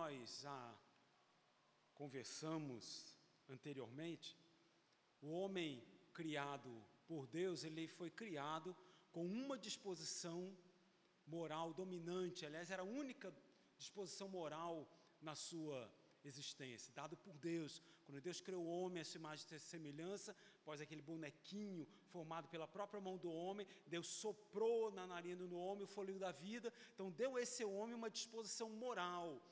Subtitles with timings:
[0.00, 0.60] nós já
[2.00, 2.82] conversamos
[3.54, 4.28] anteriormente,
[5.20, 5.70] o homem
[6.18, 6.70] criado
[7.06, 8.74] por Deus, ele foi criado
[9.12, 10.38] com uma disposição
[11.26, 13.28] moral dominante, aliás, era a única
[13.76, 14.88] disposição moral
[15.20, 15.78] na sua
[16.24, 17.82] existência, dado por Deus.
[18.06, 22.66] Quando Deus criou o homem, a sua imagem e semelhança, após aquele bonequinho formado pela
[22.66, 27.10] própria mão do homem, Deus soprou na narina do homem o fôlego da vida, então
[27.22, 29.42] deu a esse homem uma disposição moral,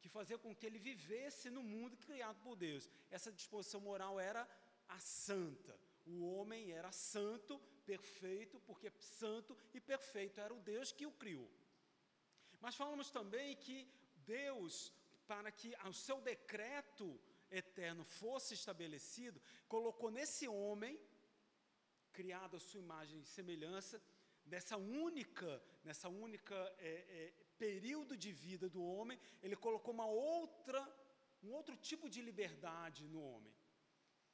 [0.00, 2.88] que fazia com que ele vivesse no mundo criado por Deus.
[3.10, 4.48] Essa disposição moral era
[4.88, 5.78] a santa.
[6.06, 11.50] O homem era santo, perfeito, porque santo e perfeito era o Deus que o criou.
[12.60, 13.88] Mas falamos também que
[14.24, 14.92] Deus
[15.26, 20.98] para que o seu decreto eterno fosse estabelecido, colocou nesse homem,
[22.12, 24.00] criado a sua imagem e semelhança,
[24.44, 30.80] nessa única, nessa única é, é, período de vida do homem, ele colocou uma outra,
[31.42, 33.54] um outro tipo de liberdade no homem,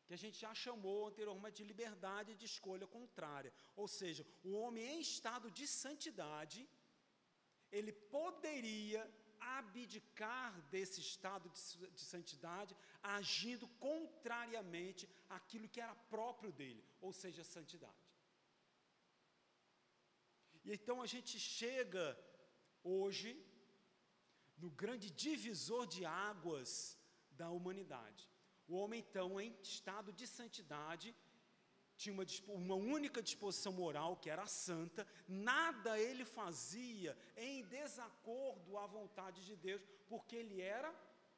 [0.06, 4.84] que a gente já chamou anteriormente de liberdade de escolha contrária, ou seja, o homem
[4.94, 6.68] em estado de santidade,
[7.70, 9.02] ele poderia
[9.58, 17.42] abdicar desse estado de, de, santidade, agindo contrariamente àquilo que era próprio dele, ou seja,
[17.42, 18.06] santidade.
[20.64, 22.04] E então a gente chega
[22.84, 23.30] hoje
[24.56, 26.98] no grande divisor de águas
[27.30, 28.28] da humanidade.
[28.68, 31.14] O homem, então, em estado de santidade,
[31.96, 38.86] tinha uma, uma única disposição moral, que era santa, nada ele fazia em desacordo à
[38.86, 40.92] vontade de Deus, porque ele era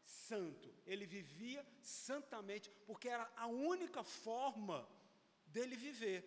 [0.05, 4.89] santo, ele vivia santamente, porque era a única forma
[5.47, 6.21] dele viver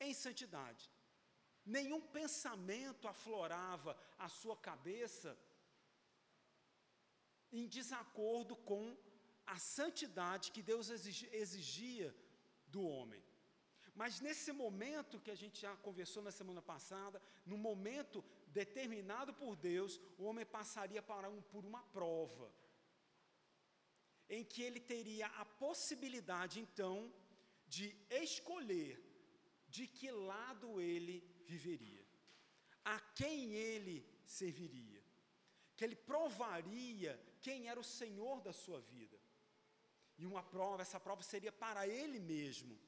[0.00, 0.90] em santidade.
[1.64, 5.30] Nenhum pensamento aflorava a sua cabeça
[7.58, 8.84] em desacordo com
[9.54, 10.88] a santidade que Deus
[11.42, 12.08] exigia
[12.66, 13.22] do homem.
[13.94, 18.24] Mas nesse momento que a gente já conversou na semana passada, no momento
[18.60, 22.52] determinado por Deus, o homem passaria para um, por uma prova,
[24.28, 27.12] em que ele teria a possibilidade então
[27.68, 28.96] de escolher
[29.68, 32.04] de que lado ele viveria,
[32.84, 35.02] a quem ele serviria,
[35.76, 39.18] que ele provaria quem era o Senhor da sua vida.
[40.16, 42.78] E uma prova, essa prova seria para ele mesmo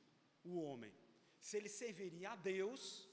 [0.45, 0.93] o homem,
[1.41, 3.09] se ele serviria a Deus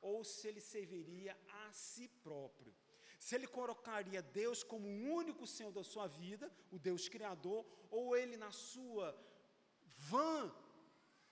[0.00, 2.74] ou se ele serviria a si próprio.
[3.18, 8.16] Se ele colocaria Deus como o único Senhor da sua vida, o Deus Criador, ou
[8.16, 9.14] ele, na sua
[10.08, 10.50] vã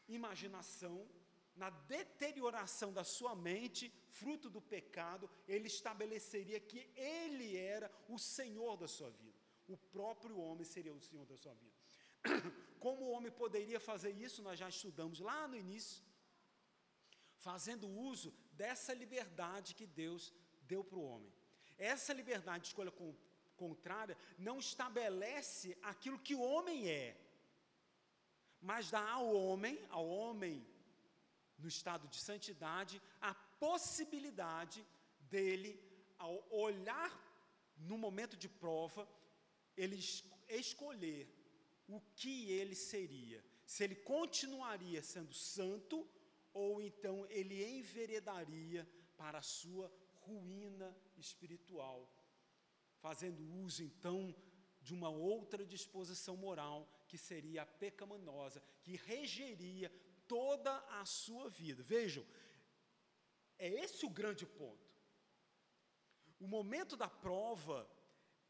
[0.06, 1.08] imaginação,
[1.58, 8.76] na deterioração da sua mente, fruto do pecado, ele estabeleceria que ele era o Senhor
[8.76, 9.38] da sua vida.
[9.66, 11.76] O próprio homem seria o Senhor da sua vida.
[12.84, 16.02] Como o homem poderia fazer isso, nós já estudamos lá no início,
[17.36, 20.32] fazendo uso dessa liberdade que Deus
[20.62, 21.32] deu para o homem.
[21.76, 22.92] Essa liberdade de escolha
[23.56, 27.16] contrária não estabelece aquilo que o homem é,
[28.60, 30.66] mas dá ao homem, ao homem
[31.58, 34.86] no estado de santidade, a possibilidade
[35.20, 35.80] dele,
[36.16, 37.12] ao olhar
[37.76, 39.08] no momento de prova,
[39.76, 39.98] ele
[40.48, 41.28] escolher
[41.88, 46.06] o que ele seria, se ele continuaria sendo santo
[46.52, 49.92] ou então ele enveredaria para a sua
[50.26, 52.10] ruína espiritual,
[52.98, 54.34] fazendo uso então
[54.80, 59.90] de uma outra disposição moral que seria a pecaminosa, que regeria
[60.28, 61.82] toda a sua vida.
[61.82, 62.24] Vejam,
[63.58, 64.86] é esse o grande ponto.
[66.38, 67.90] O momento da prova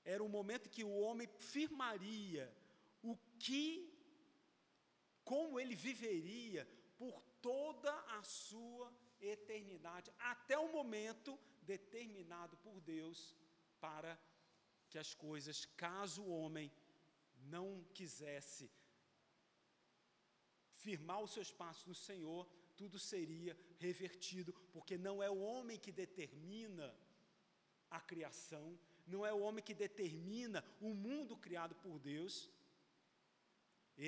[0.05, 2.53] era o momento que o homem firmaria
[3.03, 3.93] o que,
[5.25, 13.37] como ele viveria por toda a sua eternidade, até o momento determinado por Deus
[13.81, 14.19] para
[14.89, 16.73] que as coisas, caso o homem
[17.37, 18.71] não quisesse
[20.85, 22.43] firmar os seus passos no Senhor,
[22.81, 23.55] tudo seria
[23.87, 26.89] revertido, porque não é o homem que determina
[27.91, 28.67] a criação,
[29.07, 32.35] não é o homem que determina o mundo criado por Deus,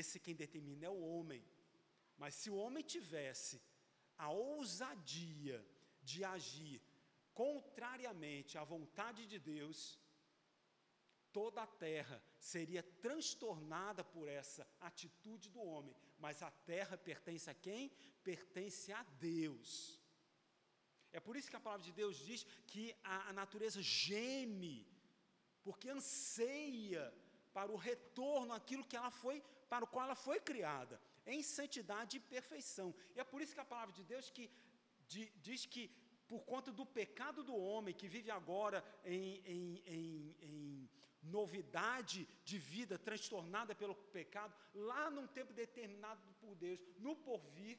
[0.00, 1.42] esse quem determina é o homem.
[2.16, 3.60] Mas se o homem tivesse
[4.16, 5.58] a ousadia
[6.02, 6.80] de agir
[7.34, 9.98] contrariamente à vontade de Deus,
[11.32, 17.54] toda a terra seria transtornada por essa atitude do homem, mas a terra pertence a
[17.54, 17.90] quem?
[18.22, 19.98] Pertence a Deus.
[21.12, 24.86] É por isso que a palavra de Deus diz que a, a natureza geme
[25.62, 27.12] porque anseia
[27.52, 32.16] para o retorno àquilo que ela foi, para o qual ela foi criada, em santidade
[32.16, 32.94] e perfeição.
[33.14, 34.50] E é por isso que a palavra de Deus que
[35.06, 35.90] diz que
[36.28, 40.90] por conta do pecado do homem que vive agora em, em, em, em
[41.22, 47.78] novidade de vida transtornada pelo pecado, lá num tempo determinado por Deus, no porvir,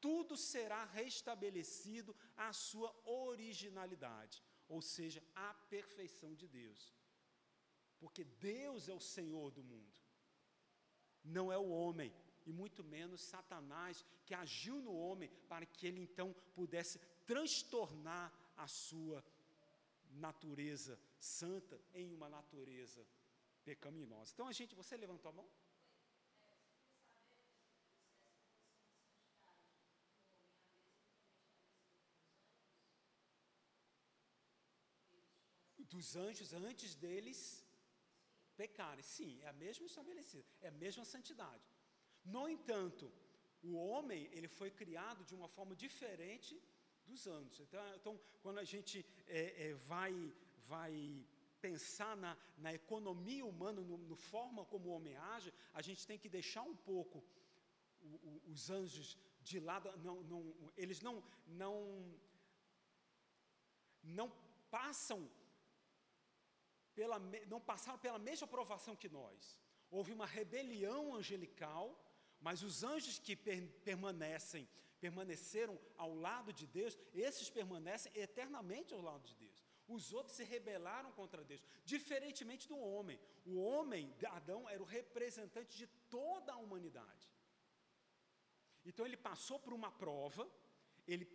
[0.00, 6.92] tudo será restabelecido à sua originalidade, ou seja, à perfeição de Deus.
[8.00, 10.00] Porque Deus é o Senhor do mundo,
[11.22, 12.12] não é o homem,
[12.44, 18.66] e muito menos Satanás, que agiu no homem para que ele então pudesse transtornar a
[18.66, 19.24] sua
[20.10, 23.02] natureza santa em uma natureza
[23.64, 24.32] pecaminosa.
[24.32, 25.48] Então a gente, você levantou a mão?
[35.94, 37.38] Dos anjos antes deles
[38.56, 39.02] pecarem.
[39.02, 41.66] Sim, é a mesma estabelecida, é a mesma santidade.
[42.24, 43.12] No entanto,
[43.62, 46.54] o homem ele foi criado de uma forma diferente
[47.06, 47.60] dos anjos.
[47.60, 50.12] Então, então quando a gente é, é, vai
[50.66, 51.24] vai
[51.60, 56.18] pensar na, na economia humana, no, no, forma como o homem age, a gente tem
[56.18, 57.24] que deixar um pouco
[58.00, 61.76] o, o, os anjos de lado, não, não, eles não, não,
[64.02, 64.32] não
[64.70, 65.30] passam
[66.94, 67.18] pela,
[67.52, 69.58] não passaram pela mesma provação que nós.
[69.90, 71.86] Houve uma rebelião angelical,
[72.40, 74.68] mas os anjos que per, permanecem,
[75.00, 79.51] permaneceram ao lado de Deus, esses permanecem eternamente ao lado de Deus.
[79.94, 83.18] Os outros se rebelaram contra Deus, diferentemente do homem.
[83.44, 85.86] O homem, Adão, era o representante de
[86.16, 87.26] toda a humanidade.
[88.84, 90.44] Então ele passou por uma prova,
[91.06, 91.26] ele,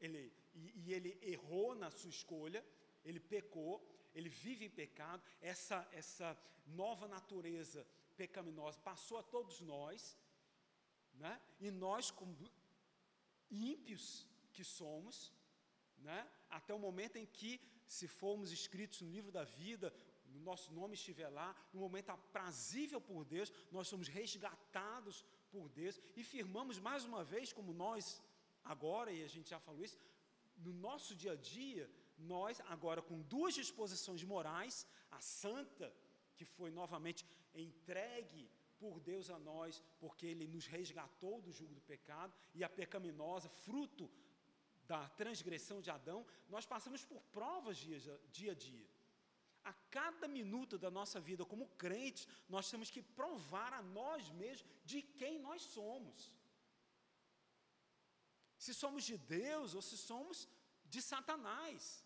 [0.00, 2.64] ele, e, e ele errou na sua escolha,
[3.04, 3.74] ele pecou,
[4.14, 7.86] ele vive em pecado, essa, essa nova natureza
[8.16, 10.16] pecaminosa passou a todos nós,
[11.14, 11.40] né?
[11.60, 12.36] e nós, como
[13.50, 15.32] ímpios que somos,
[16.04, 16.28] né?
[16.50, 19.92] até o momento em que, se formos escritos no livro da vida,
[20.50, 26.22] nosso nome estiver lá, no momento aprazível por Deus, nós somos resgatados por Deus e
[26.22, 28.22] firmamos mais uma vez, como nós
[28.64, 29.98] agora, e a gente já falou isso,
[30.56, 35.92] no nosso dia a dia, nós agora com duas disposições morais, a santa,
[36.36, 37.24] que foi novamente
[37.54, 42.68] entregue por Deus a nós, porque Ele nos resgatou do jugo do pecado, e a
[42.68, 44.10] pecaminosa, fruto
[44.86, 47.98] da transgressão de Adão, nós passamos por provas dia,
[48.30, 48.88] dia a dia.
[49.64, 54.68] A cada minuto da nossa vida, como crentes, nós temos que provar a nós mesmos
[54.84, 56.30] de quem nós somos.
[58.58, 60.48] Se somos de Deus ou se somos
[60.84, 62.04] de Satanás.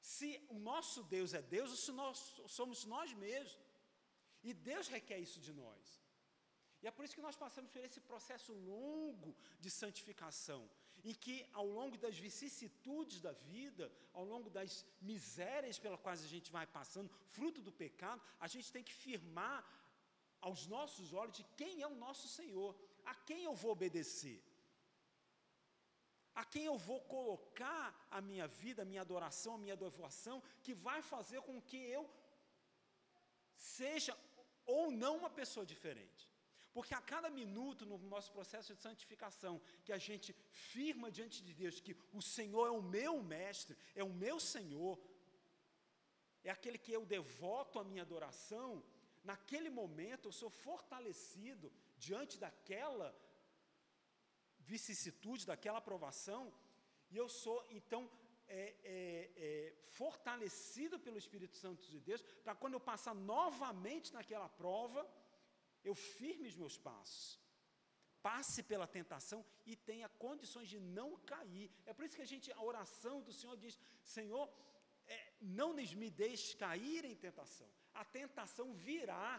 [0.00, 2.18] Se o nosso Deus é Deus ou se nós
[2.48, 3.58] somos nós mesmos.
[4.42, 6.05] E Deus requer isso de nós.
[6.86, 9.30] E é por isso que nós passamos por esse processo longo
[9.62, 10.58] de santificação
[11.08, 13.84] em que, ao longo das vicissitudes da vida,
[14.18, 18.70] ao longo das misérias pelas quais a gente vai passando, fruto do pecado, a gente
[18.74, 19.58] tem que firmar
[20.40, 22.72] aos nossos olhos de quem é o nosso Senhor,
[23.04, 24.38] a quem eu vou obedecer,
[26.36, 30.72] a quem eu vou colocar a minha vida, a minha adoração, a minha devoção, que
[30.72, 32.08] vai fazer com que eu
[33.56, 34.16] seja
[34.64, 36.35] ou não uma pessoa diferente.
[36.76, 39.52] Porque a cada minuto no nosso processo de santificação,
[39.84, 40.30] que a gente
[40.72, 44.94] firma diante de Deus que o Senhor é o meu mestre, é o meu Senhor,
[46.44, 48.84] é aquele que eu devoto a minha adoração,
[49.24, 53.08] naquele momento eu sou fortalecido diante daquela
[54.72, 56.42] vicissitude, daquela aprovação,
[57.10, 58.02] e eu sou então
[58.48, 64.50] é, é, é, fortalecido pelo Espírito Santo de Deus, para quando eu passar novamente naquela
[64.62, 65.08] prova,
[65.88, 67.24] eu firme os meus passos,
[68.28, 69.40] passe pela tentação
[69.70, 71.68] e tenha condições de não cair.
[71.84, 73.74] É por isso que a gente, a oração do Senhor diz:
[74.16, 74.46] Senhor,
[75.16, 75.18] é,
[75.60, 75.70] não
[76.02, 77.68] me deixe cair em tentação.
[77.94, 79.30] A tentação virá,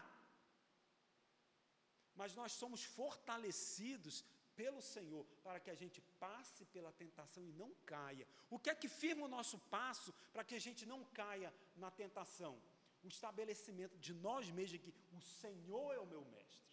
[2.20, 4.24] mas nós somos fortalecidos
[4.60, 8.26] pelo Senhor para que a gente passe pela tentação e não caia.
[8.50, 11.90] O que é que firma o nosso passo para que a gente não caia na
[12.02, 12.54] tentação?
[13.02, 16.66] O estabelecimento de nós mesmos que o Senhor é o meu mestre.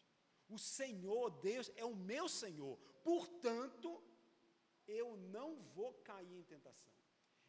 [0.47, 2.77] O Senhor, Deus, é o meu Senhor.
[3.03, 4.03] Portanto,
[4.87, 6.93] eu não vou cair em tentação.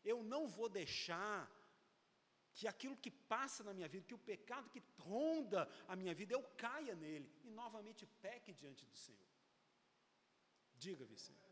[0.04, 1.40] Eu não vou deixar
[2.56, 6.32] que aquilo que passa na minha vida, que o pecado que ronda a minha vida,
[6.32, 9.30] eu caia nele e novamente peque diante do Senhor.
[10.74, 11.45] Diga, Vicente.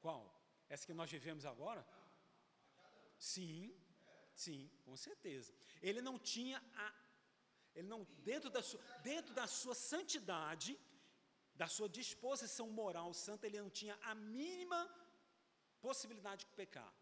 [0.00, 0.22] Qual?
[0.68, 1.86] Essa que nós vivemos agora?
[3.18, 3.74] Sim,
[4.34, 5.52] sim, com certeza.
[5.82, 6.94] Ele não tinha a,
[7.74, 10.78] ele não dentro da sua, dentro da sua santidade,
[11.54, 14.80] da sua disposição moral santa, ele não tinha a mínima
[15.80, 16.92] possibilidade de pecar,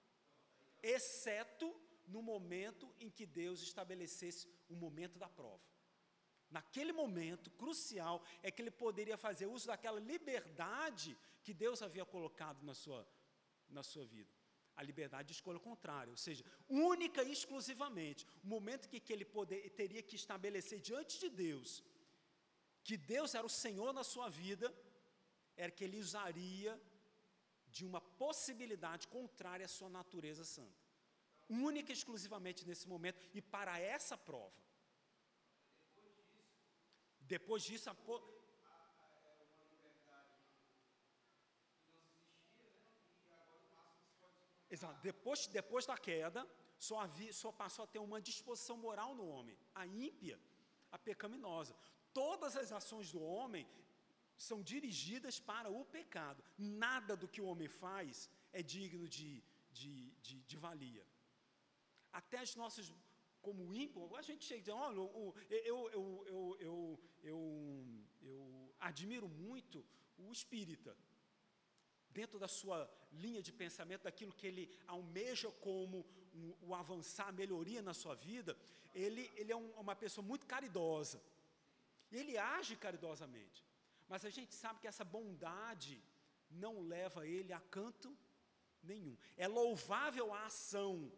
[0.83, 1.69] exceto
[2.07, 5.62] no momento em que Deus estabelecesse o momento da prova.
[6.50, 12.62] Naquele momento crucial é que ele poderia fazer uso daquela liberdade que Deus havia colocado
[12.62, 13.07] na sua,
[13.69, 14.31] na sua vida.
[14.75, 19.25] A liberdade de escolha contrária, ou seja, única e exclusivamente, o momento que, que ele
[19.25, 21.83] poder, teria que estabelecer diante de Deus,
[22.83, 24.73] que Deus era o Senhor na sua vida,
[25.57, 26.81] era que ele usaria
[27.67, 30.87] de uma possibilidade contrária à sua natureza santa.
[31.49, 34.68] Única e exclusivamente nesse momento e para essa prova.
[37.35, 38.16] Depois disso, a po...
[44.70, 45.00] Exato.
[45.02, 46.47] Depois, depois da queda,
[46.78, 50.38] só, havia, só passou a ter uma disposição moral no homem, a ímpia,
[50.92, 51.75] a pecaminosa.
[52.12, 53.66] Todas as ações do homem
[54.37, 56.42] são dirigidas para o pecado.
[56.56, 59.42] Nada do que o homem faz é digno de,
[59.73, 61.04] de, de, de valia.
[62.12, 62.92] Até as nossas,
[63.42, 67.38] como ímpio, a gente chega e diz, olha, eu, eu, eu, eu, eu,
[68.23, 69.85] eu, admiro muito
[70.18, 70.97] o espírita.
[72.11, 76.04] Dentro da sua linha de pensamento, daquilo que ele almeja como
[76.35, 78.57] um, o avançar, a melhoria na sua vida,
[78.95, 81.23] ele, ele é um, uma pessoa muito caridosa.
[82.11, 83.64] Ele age caridosamente.
[84.09, 86.02] Mas a gente sabe que essa bondade
[86.50, 88.16] não leva ele a canto
[88.83, 89.16] nenhum.
[89.37, 91.12] É louvável a ação,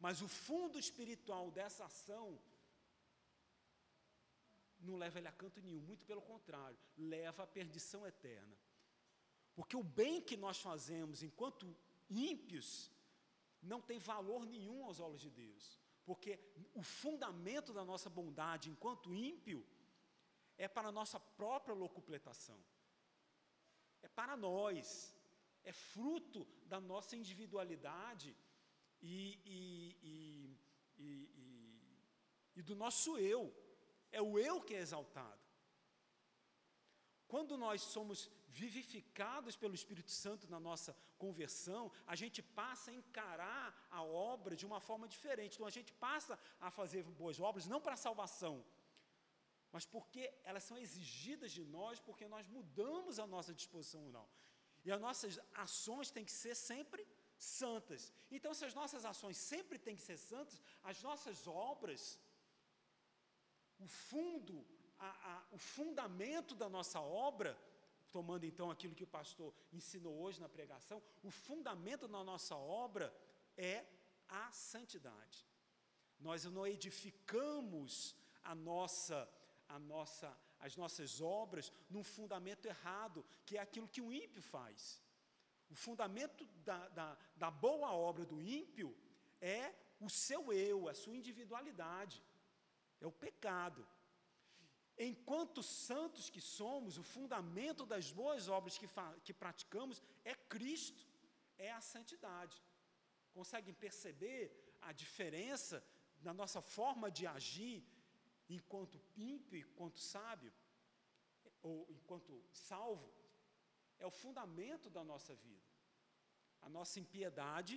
[0.00, 2.40] mas o fundo espiritual dessa ação
[4.80, 8.56] não leva ele a canto nenhum, muito pelo contrário, leva à perdição eterna.
[9.54, 11.76] Porque o bem que nós fazemos enquanto
[12.08, 12.90] ímpios
[13.62, 15.78] não tem valor nenhum aos olhos de Deus.
[16.04, 16.40] Porque
[16.74, 19.66] o fundamento da nossa bondade enquanto ímpio
[20.56, 22.58] é para a nossa própria locupletação.
[24.02, 25.14] É para nós.
[25.62, 28.34] É fruto da nossa individualidade
[29.02, 30.58] e, e,
[30.98, 31.10] e,
[32.56, 33.54] e, do nosso eu.
[34.12, 35.40] É o eu que é exaltado.
[37.28, 43.86] Quando nós somos vivificados pelo Espírito Santo na nossa conversão, a gente passa a encarar
[43.90, 45.54] a obra de uma forma diferente.
[45.54, 48.64] Então a gente passa a fazer boas obras não para salvação,
[49.70, 54.28] mas porque elas são exigidas de nós, porque nós mudamos a nossa disposição moral.
[54.84, 57.06] E as nossas ações têm que ser sempre
[57.40, 58.12] santas.
[58.30, 62.18] Então, se as nossas ações sempre têm que ser santas, as nossas obras,
[63.78, 64.66] o fundo,
[64.98, 67.58] a, a, o fundamento da nossa obra,
[68.12, 73.14] tomando então aquilo que o pastor ensinou hoje na pregação, o fundamento da nossa obra
[73.56, 73.84] é
[74.28, 75.46] a santidade.
[76.18, 79.28] Nós não edificamos a nossa
[79.70, 85.00] a nossa, as nossas obras num fundamento errado, que é aquilo que o ímpio faz.
[85.70, 88.96] O fundamento da, da, da boa obra do ímpio
[89.40, 92.22] é o seu eu, a sua individualidade,
[93.00, 93.86] é o pecado.
[94.98, 98.88] Enquanto santos que somos, o fundamento das boas obras que,
[99.24, 101.06] que praticamos é Cristo,
[101.56, 102.60] é a santidade.
[103.32, 105.82] Conseguem perceber a diferença
[106.20, 107.82] na nossa forma de agir
[108.48, 110.52] enquanto ímpio, enquanto sábio,
[111.62, 113.10] ou enquanto salvo,
[114.00, 115.68] é o fundamento da nossa vida.
[116.62, 117.76] A nossa impiedade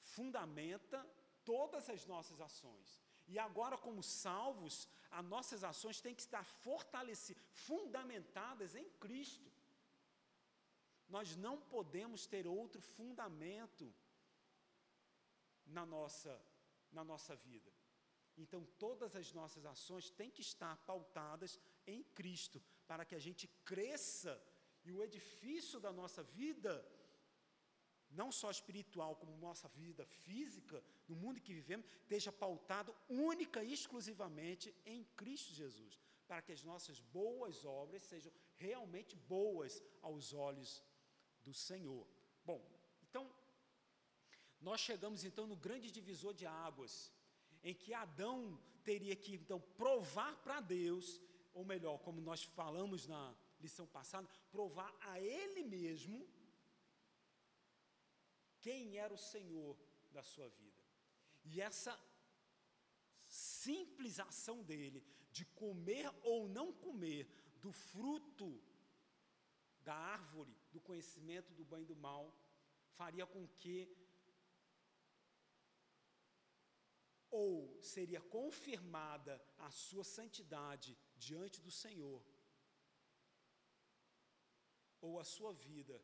[0.00, 0.98] fundamenta
[1.44, 3.00] todas as nossas ações.
[3.28, 9.50] E agora, como salvos, as nossas ações têm que estar fortalecidas, fundamentadas em Cristo.
[11.08, 13.92] Nós não podemos ter outro fundamento
[15.66, 16.40] na nossa,
[16.92, 17.72] na nossa vida.
[18.36, 23.46] Então, todas as nossas ações têm que estar pautadas em Cristo, para que a gente
[23.64, 24.40] cresça
[24.84, 26.72] e o edifício da nossa vida,
[28.10, 33.62] não só espiritual, como nossa vida física, no mundo em que vivemos, esteja pautado única
[33.62, 40.32] e exclusivamente em Cristo Jesus, para que as nossas boas obras sejam realmente boas aos
[40.32, 40.82] olhos
[41.42, 42.06] do Senhor.
[42.44, 42.60] Bom,
[43.08, 43.32] então,
[44.60, 47.12] nós chegamos então no grande divisor de águas
[47.62, 51.20] em que Adão teria que então provar para Deus,
[51.52, 56.28] ou melhor, como nós falamos na lição passada, provar a ele mesmo
[58.60, 59.76] quem era o Senhor
[60.10, 60.82] da sua vida.
[61.44, 61.98] E essa
[63.26, 67.28] simples ação dele de comer ou não comer
[67.60, 68.60] do fruto
[69.82, 72.34] da árvore do conhecimento do bem e do mal
[72.96, 73.76] faria com que
[77.30, 82.20] ou seria confirmada a sua santidade diante do Senhor,
[85.00, 86.02] ou a sua vida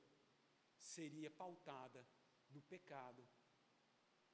[0.76, 2.06] seria pautada
[2.50, 3.26] no pecado,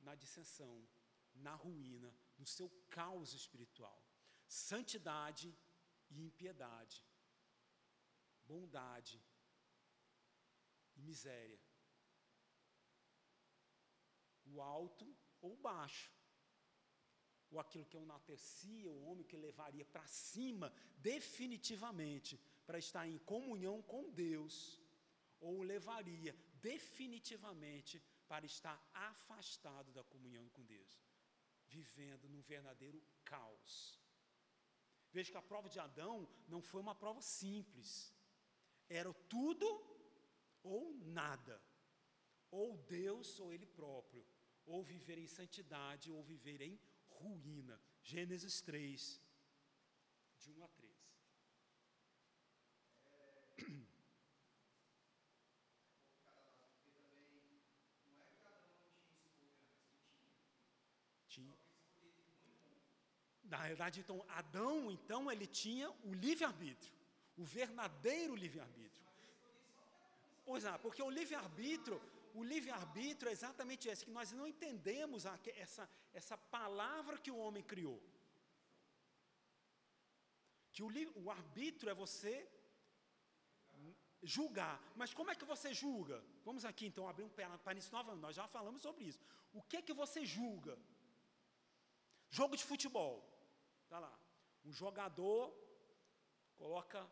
[0.00, 0.87] na dissensão,
[1.35, 4.00] na ruína, no seu caos espiritual.
[4.47, 5.57] Santidade
[6.11, 7.04] e impiedade,
[8.45, 9.23] bondade
[10.95, 11.61] e miséria.
[14.45, 15.07] O alto
[15.40, 16.11] ou o baixo.
[17.50, 22.40] Ou aquilo que enaltecia o homem, que levaria para cima, definitivamente,
[22.73, 24.55] para estar em comunhão com Deus,
[25.38, 26.35] ou o levaria
[26.69, 30.93] definitivamente para estar afastado da comunhão com Deus,
[31.67, 34.00] vivendo num verdadeiro caos.
[35.11, 37.91] Veja que a prova de Adão não foi uma prova simples.
[38.88, 39.67] Era tudo
[40.62, 41.62] ou nada.
[42.50, 44.25] Ou Deus ou Ele próprio.
[44.64, 46.81] Ou viver em santidade ou viver em
[47.21, 47.79] ruína.
[48.02, 49.21] Gênesis 3,
[50.38, 50.92] de 1 a 3.
[61.28, 61.56] Tinha.
[63.44, 66.92] Na realidade, então, Adão, então, ele tinha o livre-arbítrio,
[67.37, 69.02] o verdadeiro livre-arbítrio.
[70.44, 72.00] Pois é, porque o livre-arbítrio,
[72.35, 77.37] o livre-arbítrio é exatamente esse, que nós não entendemos a, essa, essa palavra que o
[77.37, 78.02] homem criou.
[80.73, 80.90] Que o,
[81.23, 82.49] o arbítrio é você
[84.23, 84.81] julgar.
[84.97, 86.23] Mas como é que você julga?
[86.45, 89.21] Vamos aqui então abrir um parênteses novamente, nós já falamos sobre isso.
[89.52, 90.79] O que é que você julga?
[92.31, 93.14] Jogo de futebol.
[93.88, 94.12] Tá lá.
[94.64, 95.52] Um jogador
[96.57, 97.09] coloca.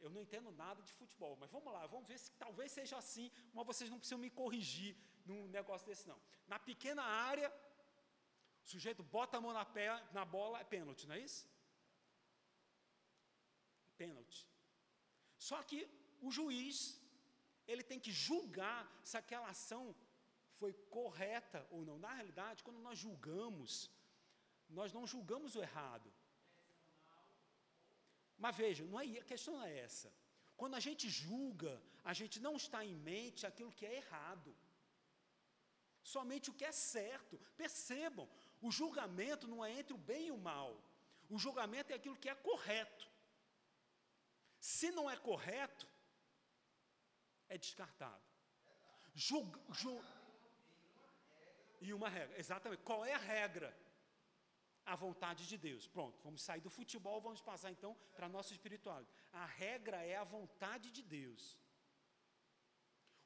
[0.00, 3.30] Eu não entendo nada de futebol, mas vamos lá, vamos ver se talvez seja assim,
[3.52, 6.20] mas vocês não precisam me corrigir num negócio desse, não.
[6.46, 7.48] Na pequena área,
[8.62, 11.48] o sujeito bota a mão na, pé, na bola, é pênalti, não é isso?
[13.96, 14.46] Pênalti.
[15.38, 15.88] Só que
[16.26, 16.76] o juiz,
[17.66, 19.94] ele tem que julgar se aquela ação
[20.58, 21.98] foi correta ou não.
[21.98, 23.90] Na realidade, quando nós julgamos,
[24.68, 26.12] nós não julgamos o errado.
[28.36, 30.12] Mas veja, não é, a questão não é essa.
[30.56, 34.54] Quando a gente julga, a gente não está em mente aquilo que é errado.
[36.02, 37.38] Somente o que é certo.
[37.56, 38.28] Percebam,
[38.60, 40.70] o julgamento não é entre o bem e o mal.
[41.28, 43.08] O julgamento é aquilo que é correto.
[44.60, 45.86] Se não é correto,
[47.54, 48.22] é descartado.
[49.14, 49.60] Julga,
[51.80, 52.82] e uma regra, exatamente.
[52.82, 53.70] Qual é a regra?
[54.92, 55.86] a vontade de Deus.
[55.86, 59.10] Pronto, vamos sair do futebol, vamos passar então para a nossa espiritualidade.
[59.32, 61.58] A regra é a vontade de Deus.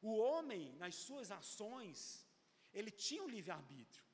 [0.00, 2.24] O homem, nas suas ações,
[2.72, 4.04] ele tinha o livre-arbítrio.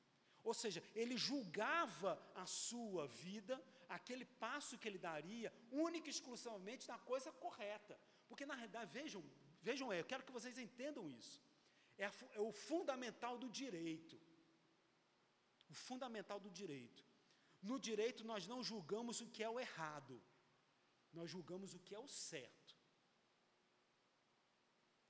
[0.43, 6.87] Ou seja, ele julgava a sua vida, aquele passo que ele daria, única e exclusivamente
[6.87, 7.99] na coisa correta.
[8.27, 9.23] Porque na realidade, vejam,
[9.67, 11.37] vejam, eu quero que vocês entendam isso.
[11.97, 12.05] É,
[12.39, 14.17] é o fundamental do direito.
[15.73, 17.03] O fundamental do direito.
[17.69, 20.15] No direito, nós não julgamos o que é o errado,
[21.17, 22.75] nós julgamos o que é o certo.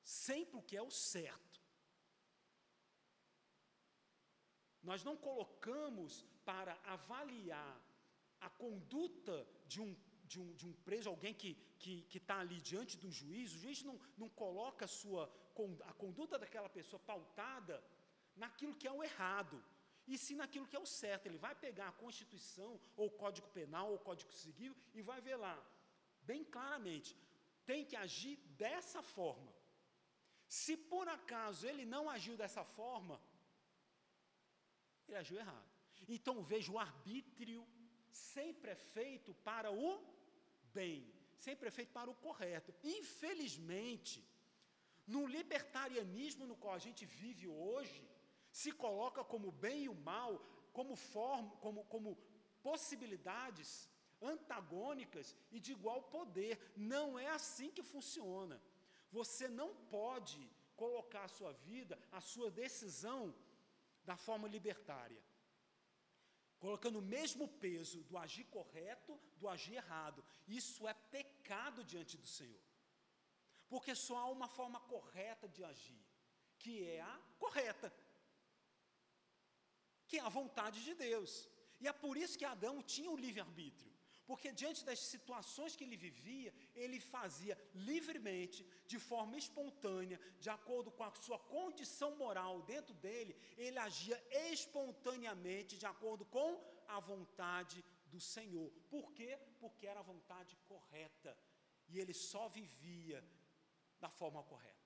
[0.03, 1.59] Sempre o que é o certo.
[4.89, 7.75] Nós não colocamos para avaliar
[8.39, 9.35] a conduta
[9.67, 9.91] de um,
[10.23, 13.59] de um, de um preso, alguém que que, que tá ali diante do juiz, o
[13.63, 15.23] juiz não, não coloca a, sua,
[15.91, 17.75] a conduta daquela pessoa pautada
[18.43, 19.57] naquilo que é o errado
[20.07, 21.27] e sim naquilo que é o certo.
[21.27, 25.19] Ele vai pegar a Constituição, ou o Código Penal, ou o Código Civil, e vai
[25.27, 25.55] ver lá,
[26.29, 27.15] bem claramente,
[27.69, 29.53] tem que agir dessa forma.
[30.47, 33.21] Se por acaso ele não agiu dessa forma,
[35.07, 35.69] ele agiu errado.
[36.17, 37.61] Então veja, o arbítrio
[38.09, 39.89] sempre é feito para o
[40.73, 41.14] bem,
[41.45, 42.73] sempre é feito para o correto.
[42.97, 44.17] Infelizmente,
[45.13, 48.01] no libertarianismo no qual a gente vive hoje,
[48.61, 50.31] se coloca como bem e o mal,
[50.77, 52.09] como, forma, como, como
[52.69, 53.69] possibilidades
[54.33, 56.53] antagônicas e de igual poder.
[56.75, 58.57] Não é assim que funciona.
[59.11, 60.41] Você não pode
[60.75, 63.23] colocar a sua vida, a sua decisão,
[64.09, 65.21] da forma libertária.
[66.59, 70.23] Colocando o mesmo peso do agir correto, do agir errado.
[70.47, 71.34] Isso é pecado
[71.83, 72.63] diante do Senhor.
[73.67, 76.05] Porque só há uma forma correta de agir,
[76.57, 77.93] que é a correta
[80.07, 81.49] que é a vontade de Deus.
[81.81, 83.91] E é por isso que Adão tinha o livre-arbítrio.
[84.25, 90.89] Porque diante das situações que ele vivia, ele fazia livremente, de forma espontânea, de acordo
[90.91, 94.19] com a sua condição moral dentro dele, ele agia
[94.51, 97.83] espontaneamente de acordo com a vontade
[98.15, 98.67] do Senhor.
[98.93, 99.31] Por quê?
[99.61, 101.31] Porque era a vontade correta.
[101.91, 103.19] E ele só vivia
[104.03, 104.85] da forma correta.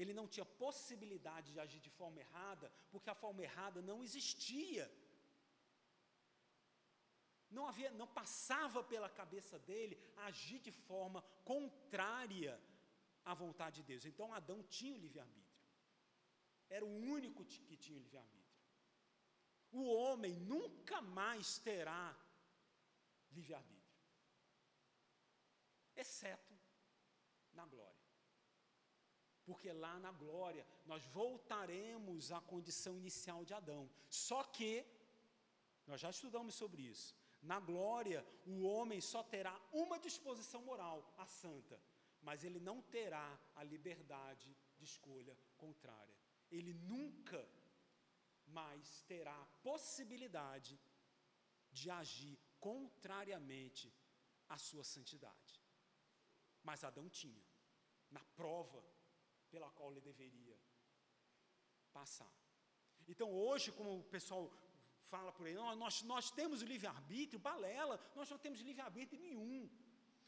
[0.00, 4.84] Ele não tinha possibilidade de agir de forma errada, porque a forma errada não existia.
[7.56, 9.96] Não havia, não passava pela cabeça dele
[10.28, 11.20] agir de forma
[11.52, 12.54] contrária
[13.24, 14.04] à vontade de Deus.
[14.10, 15.48] Então Adão tinha o livre-arbítrio.
[16.76, 18.47] Era o único que tinha o livre-arbítrio.
[19.70, 22.16] O homem nunca mais terá
[23.30, 24.02] livre-arbítrio,
[25.94, 26.58] exceto
[27.52, 27.98] na glória.
[29.44, 33.90] Porque lá na glória nós voltaremos à condição inicial de Adão.
[34.08, 34.84] Só que,
[35.86, 41.26] nós já estudamos sobre isso, na glória, o homem só terá uma disposição moral, a
[41.26, 41.80] santa,
[42.20, 46.16] mas ele não terá a liberdade de escolha contrária.
[46.50, 47.46] Ele nunca
[48.48, 50.78] mais terá a possibilidade
[51.70, 53.92] de agir contrariamente
[54.48, 55.62] à sua santidade.
[56.62, 57.44] Mas Adão tinha,
[58.10, 58.84] na prova
[59.50, 60.58] pela qual ele deveria
[61.92, 62.32] passar.
[63.06, 64.52] Então, hoje, como o pessoal
[65.12, 69.70] fala por aí, nós, nós temos o livre-arbítrio, balela, nós não temos livre-arbítrio nenhum.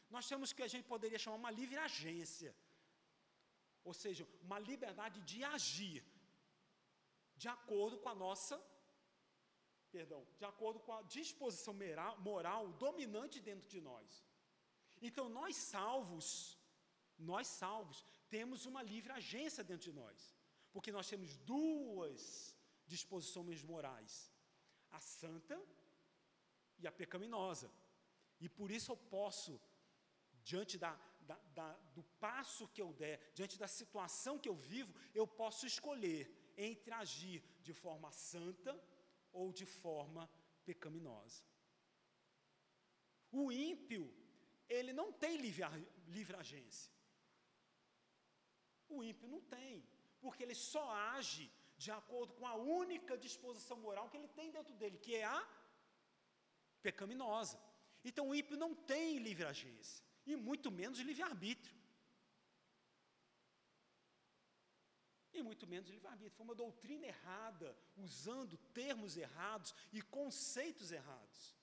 [0.09, 2.55] Nós temos o que a gente poderia chamar uma livre agência.
[3.83, 6.03] Ou seja, uma liberdade de agir
[7.41, 8.55] de acordo com a nossa,
[9.95, 11.75] perdão, de acordo com a disposição
[12.29, 14.07] moral, dominante dentro de nós.
[15.07, 16.27] Então, nós salvos,
[17.31, 17.99] nós salvos,
[18.35, 20.17] temos uma livre agência dentro de nós,
[20.73, 22.21] porque nós temos duas
[22.93, 24.13] disposições morais
[24.91, 25.57] a santa
[26.77, 27.71] e a pecaminosa.
[28.39, 29.59] E por isso eu posso,
[30.43, 34.93] diante da, da, da, do passo que eu der, diante da situação que eu vivo,
[35.13, 38.73] eu posso escolher entre agir de forma santa
[39.31, 40.29] ou de forma
[40.65, 41.43] pecaminosa.
[43.31, 44.13] O ímpio,
[44.67, 45.63] ele não tem livre,
[46.07, 46.91] livre agência.
[48.89, 49.83] O ímpio não tem,
[50.19, 54.73] porque ele só age de acordo com a única disposição moral que ele tem dentro
[54.75, 55.47] dele, que é a
[56.81, 57.59] pecaminosa.
[58.03, 61.80] Então o ímpio não tem livre agência, e muito menos livre-arbítrio.
[65.41, 66.37] E muito menos livre-arbítrio.
[66.37, 71.55] Foi uma doutrina errada, usando termos errados e conceitos errados.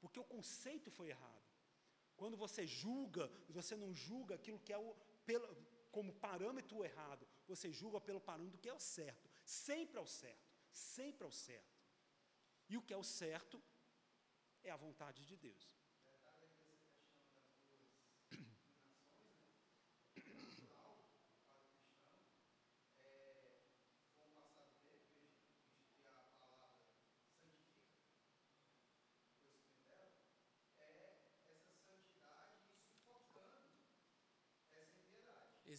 [0.00, 1.44] Porque o conceito foi errado.
[2.16, 4.94] Quando você julga, você não julga aquilo que é o,
[5.24, 5.46] pelo,
[5.90, 9.28] como parâmetro errado, você julga pelo parâmetro que é o certo.
[9.44, 10.54] Sempre é o certo.
[10.72, 11.76] Sempre é o certo.
[12.68, 13.62] E o que é o certo
[14.62, 15.75] é a vontade de Deus.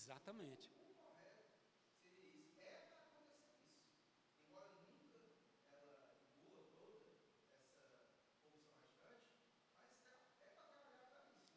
[0.08, 0.70] Exatamente.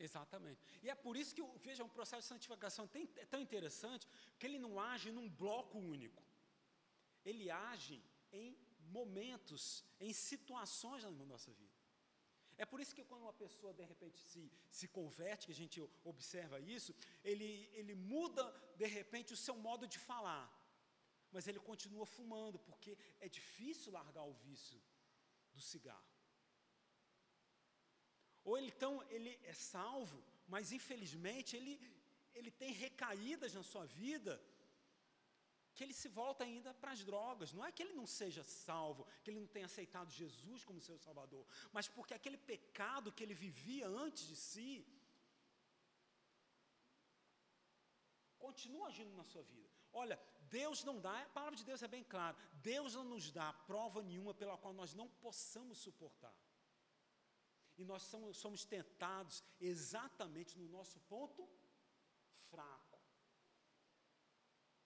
[0.06, 0.60] Exatamente.
[0.82, 4.08] E é por isso que, veja, um processo de santificação é tão interessante,
[4.38, 6.22] que ele não age num bloco único.
[7.24, 8.58] Ele age em
[8.98, 11.69] momentos, em situações na nossa vida.
[12.62, 14.42] É por isso que quando uma pessoa de repente se,
[14.78, 15.78] se converte, que a gente
[16.12, 16.94] observa isso,
[17.30, 18.44] ele, ele muda
[18.76, 20.44] de repente o seu modo de falar,
[21.32, 24.78] mas ele continua fumando, porque é difícil largar o vício
[25.54, 26.12] do cigarro.
[28.44, 31.74] Ou então ele é salvo, mas infelizmente ele,
[32.34, 34.32] ele tem recaídas na sua vida
[35.74, 37.52] que ele se volta ainda para as drogas.
[37.52, 40.98] Não é que ele não seja salvo, que ele não tenha aceitado Jesus como seu
[40.98, 44.86] Salvador, mas porque aquele pecado que ele vivia antes de si
[48.38, 49.68] continua agindo na sua vida.
[49.92, 53.52] Olha, Deus não dá, a palavra de Deus é bem clara, Deus não nos dá
[53.52, 56.34] prova nenhuma pela qual nós não possamos suportar.
[57.76, 61.48] E nós somos, somos tentados exatamente no nosso ponto
[62.50, 62.89] fraco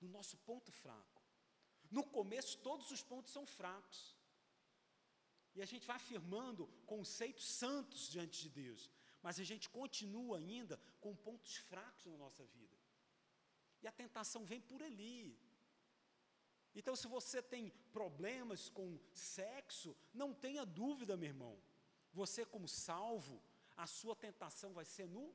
[0.05, 1.23] no nosso ponto fraco.
[1.91, 4.17] No começo, todos os pontos são fracos.
[5.55, 8.91] E a gente vai afirmando conceitos santos diante de Deus.
[9.23, 12.77] Mas a gente continua ainda com pontos fracos na nossa vida.
[13.83, 15.39] E a tentação vem por ali.
[16.75, 21.57] Então, se você tem problemas com sexo, não tenha dúvida, meu irmão.
[22.13, 23.43] você como salvo,
[23.77, 25.35] a sua tentação vai ser no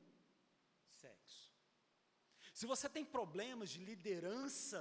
[0.88, 1.49] sexo.
[2.52, 4.80] Se você tem problemas de liderança,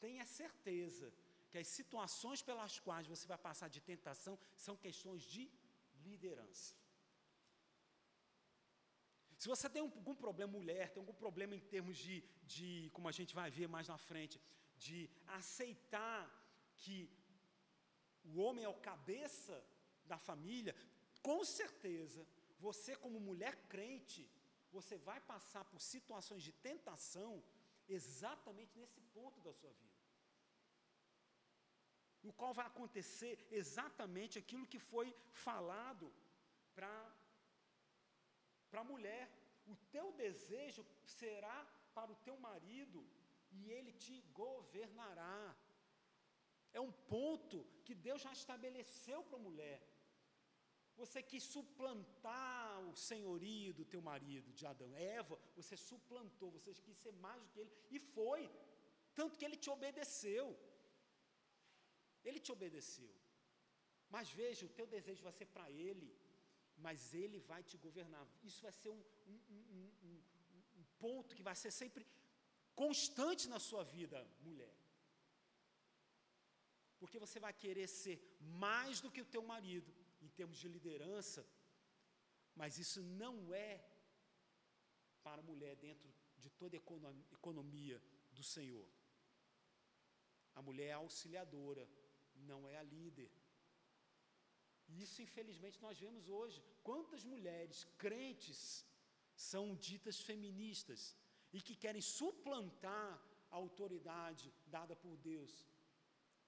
[0.00, 1.12] tenha certeza
[1.50, 5.50] que as situações pelas quais você vai passar de tentação são questões de
[6.04, 6.74] liderança.
[9.42, 13.12] Se você tem algum problema, mulher, tem algum problema em termos de, de, como a
[13.12, 14.40] gente vai ver mais na frente,
[14.76, 16.20] de aceitar
[16.78, 17.10] que
[18.24, 19.56] o homem é o cabeça
[20.04, 20.74] da família,
[21.20, 22.26] com certeza,
[22.58, 24.30] você como mulher crente,
[24.78, 27.32] você vai passar por situações de tentação
[27.88, 30.00] exatamente nesse ponto da sua vida.
[32.22, 35.08] No qual vai acontecer exatamente aquilo que foi
[35.46, 36.12] falado
[36.74, 39.24] para a mulher.
[39.66, 41.58] O teu desejo será
[41.94, 43.00] para o teu marido
[43.50, 45.54] e ele te governará.
[46.72, 49.78] É um ponto que Deus já estabeleceu para a mulher.
[50.96, 54.90] Você quis suplantar o senhorio do teu marido, de Adão.
[54.96, 58.50] Eva, você suplantou, você quis ser mais do que ele, e foi.
[59.14, 60.46] Tanto que ele te obedeceu.
[62.24, 63.12] Ele te obedeceu.
[64.08, 66.14] Mas veja, o teu desejo vai ser para ele,
[66.76, 68.26] mas ele vai te governar.
[68.42, 70.22] Isso vai ser um, um, um,
[70.78, 72.06] um ponto que vai ser sempre
[72.74, 74.74] constante na sua vida, mulher.
[76.98, 79.92] Porque você vai querer ser mais do que o teu marido
[80.24, 81.40] em termos de liderança,
[82.54, 83.72] mas isso não é
[85.22, 86.08] para a mulher dentro
[86.42, 86.82] de toda a
[87.38, 87.98] economia
[88.32, 88.88] do Senhor.
[90.54, 91.84] A mulher é auxiliadora,
[92.50, 93.30] não é a líder.
[94.88, 96.62] E isso, infelizmente, nós vemos hoje.
[96.82, 98.84] Quantas mulheres crentes
[99.34, 101.16] são ditas feministas
[101.52, 103.10] e que querem suplantar
[103.50, 105.66] a autoridade dada por Deus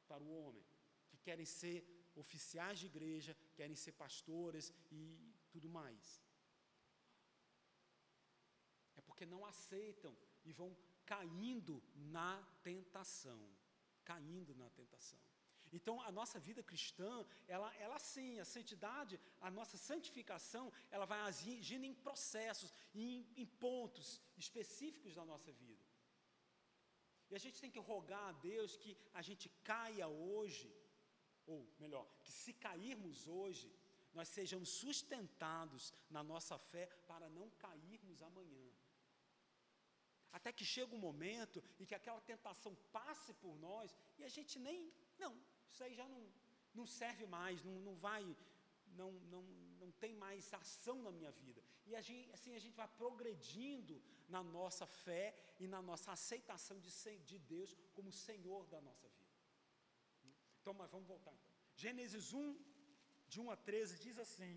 [0.09, 0.65] para o homem,
[1.09, 1.79] que querem ser
[2.15, 5.03] oficiais de igreja, querem ser pastoras e
[5.51, 6.23] tudo mais.
[8.97, 13.41] É porque não aceitam e vão caindo na tentação,
[14.05, 15.21] caindo na tentação.
[15.77, 17.13] Então, a nossa vida cristã,
[17.49, 23.47] ela, ela sim, a santidade, a nossa santificação, ela vai agindo em processos, em, em
[23.47, 25.85] pontos específicos da nossa vida.
[27.31, 30.73] E a gente tem que rogar a Deus que a gente caia hoje
[31.47, 33.71] ou melhor, que se cairmos hoje,
[34.13, 38.67] nós sejamos sustentados na nossa fé para não cairmos amanhã.
[40.33, 44.59] Até que chega um momento em que aquela tentação passe por nós e a gente
[44.59, 45.33] nem, não,
[45.71, 46.23] isso aí já não,
[46.75, 48.25] não serve mais, não, não vai,
[48.97, 49.43] não, não,
[49.81, 51.63] não tem mais ação na minha vida.
[51.87, 56.79] E a gente, assim a gente vai progredindo na nossa fé e na nossa aceitação
[56.81, 59.24] de, de Deus como Senhor da nossa vida.
[60.65, 61.51] Então, mas vamos voltar então.
[61.83, 62.43] Gênesis 1,
[63.33, 64.53] de 1 a 13, diz assim: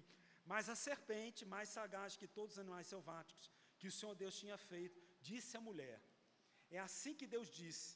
[0.52, 4.58] Mas a serpente, mais sagaz que todos os animais selváticos que o Senhor Deus tinha
[4.70, 5.98] feito, disse à mulher:
[6.78, 7.90] É assim que Deus disse: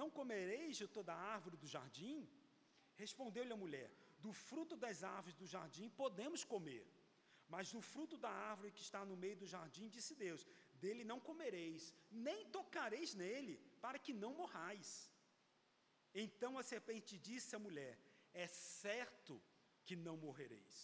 [0.00, 2.28] Não comereis de toda árvore do jardim?
[3.04, 3.88] Respondeu-lhe a mulher:
[4.18, 6.84] Do fruto das árvores do jardim podemos comer.
[7.54, 10.44] Mas do fruto da árvore que está no meio do jardim, disse Deus:
[10.82, 11.94] Dele não comereis,
[12.28, 14.88] nem tocareis nele, para que não morrais.
[16.14, 17.98] Então a serpente disse à mulher:
[18.32, 19.40] É certo
[19.84, 20.78] que não morrereis.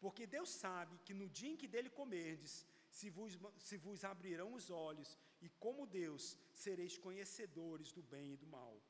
[0.00, 4.52] Porque Deus sabe que no dia em que dele comerdes, se vos, se vos abrirão
[4.54, 8.80] os olhos, e como Deus sereis conhecedores do bem e do mal.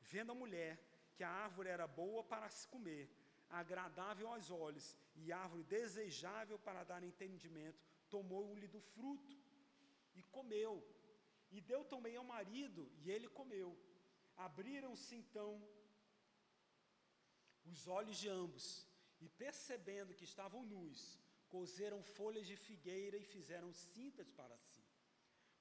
[0.00, 0.78] Vendo a mulher
[1.14, 3.10] que a árvore era boa para se comer,
[3.48, 9.36] agradável aos olhos e árvore desejável para dar entendimento, tomou-lhe do fruto
[10.14, 10.74] e comeu.
[11.50, 13.76] E deu também ao marido, e ele comeu.
[14.46, 15.50] Abriram-se então
[17.72, 18.66] os olhos de ambos,
[19.20, 21.00] e percebendo que estavam nus,
[21.54, 24.84] coseram folhas de figueira e fizeram cintas para si.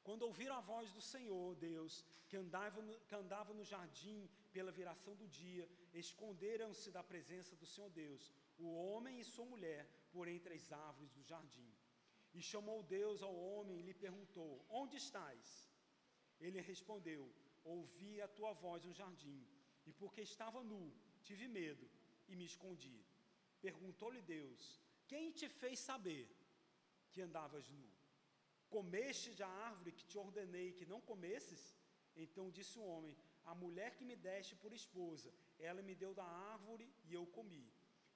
[0.08, 1.94] Quando ouviram a voz do Senhor Deus,
[2.30, 7.66] que andava, no, que andava no jardim pela viração do dia, esconderam-se da presença do
[7.66, 11.70] Senhor Deus, o homem e sua mulher, por entre as árvores do jardim.
[12.34, 15.70] E chamou Deus ao homem e lhe perguntou: Onde estás?
[16.40, 17.22] Ele respondeu:
[17.76, 19.40] ouvi a tua voz no jardim,
[19.86, 20.84] e porque estava nu,
[21.28, 21.86] tive medo
[22.28, 22.98] e me escondi.
[23.62, 24.62] Perguntou-lhe Deus:
[25.08, 26.26] Quem te fez saber
[27.12, 27.88] que andavas nu?
[28.70, 31.64] Comeste da árvore que te ordenei que não comesses?
[32.16, 36.28] Então disse o homem: A mulher que me deste por esposa, ela me deu da
[36.54, 37.66] árvore e eu comi.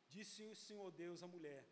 [0.09, 1.63] Disse o Senhor Deus à mulher: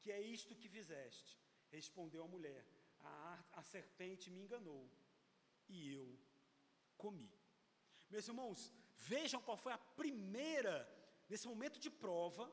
[0.00, 1.38] Que é isto que fizeste?
[1.70, 2.64] Respondeu a mulher:
[3.00, 4.90] A, a serpente me enganou
[5.68, 6.06] e eu
[6.96, 7.30] comi.
[8.10, 10.74] Meus irmãos, vejam qual foi a primeira,
[11.28, 12.44] nesse momento de prova,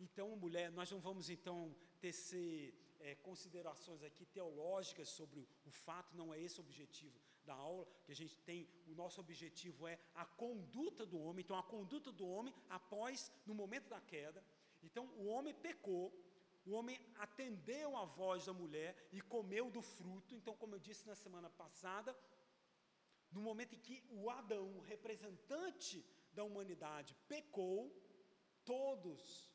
[0.00, 6.32] Então, mulher, nós não vamos então tecer é, considerações aqui teológicas sobre o fato, não
[6.32, 10.24] é esse o objetivo da aula, que a gente tem, o nosso objetivo é a
[10.24, 14.44] conduta do homem, então a conduta do homem após, no momento da queda.
[14.82, 16.12] Então, o homem pecou,
[16.64, 20.34] o homem atendeu à voz da mulher e comeu do fruto.
[20.34, 22.16] Então, como eu disse na semana passada,
[23.30, 27.92] no momento em que o Adão, representante da humanidade, pecou,
[28.64, 29.50] todos,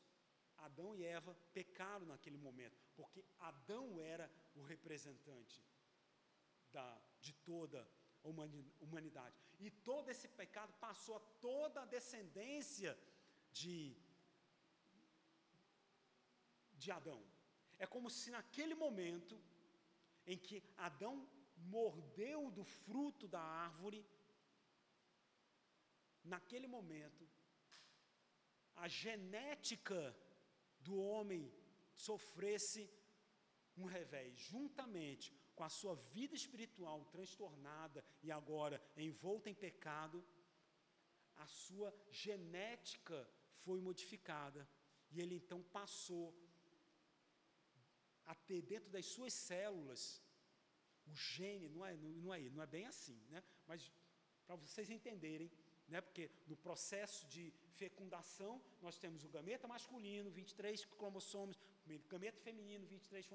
[0.58, 5.64] Adão e Eva, pecaram naquele momento, porque Adão era o representante
[6.72, 7.86] da, de toda
[8.22, 8.28] a
[8.80, 9.36] humanidade.
[9.58, 12.96] E todo esse pecado passou a toda a descendência
[13.52, 13.96] de,
[16.74, 17.22] de Adão.
[17.78, 19.40] É como se naquele momento
[20.26, 24.06] em que Adão mordeu do fruto da árvore,
[26.22, 27.28] naquele momento,
[28.74, 30.16] a genética
[30.80, 31.52] do homem
[31.94, 32.90] sofresse
[33.76, 40.24] um revés, juntamente com a sua vida espiritual transtornada e agora envolta em pecado,
[41.36, 43.28] a sua genética
[43.64, 44.68] foi modificada
[45.10, 46.34] e ele então passou
[48.24, 50.22] a ter dentro das suas células
[51.06, 53.42] o gene, não é, não é, não é bem assim, né?
[53.66, 53.92] mas
[54.46, 55.50] para vocês entenderem,
[55.88, 56.00] né?
[56.00, 62.86] porque no processo de fecundação nós temos o gameta masculino, 23 cromossomos, o gameta feminino,
[62.86, 63.26] 23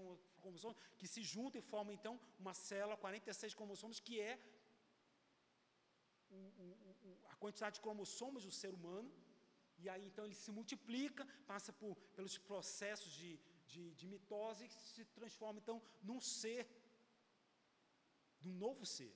[0.42, 4.40] cromossomos, que se juntam e formam então uma célula, 46 cromossomos, que é
[6.30, 9.12] o, o, a quantidade de cromossomos do ser humano,
[9.78, 14.70] e aí então ele se multiplica, passa por, pelos processos de, de, de mitose e
[14.70, 16.68] se transforma então num ser
[18.42, 19.14] de um novo ser.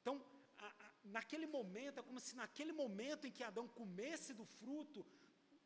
[0.00, 0.14] Então,
[0.58, 5.04] a, a, naquele momento, é como se naquele momento em que Adão comesse do fruto,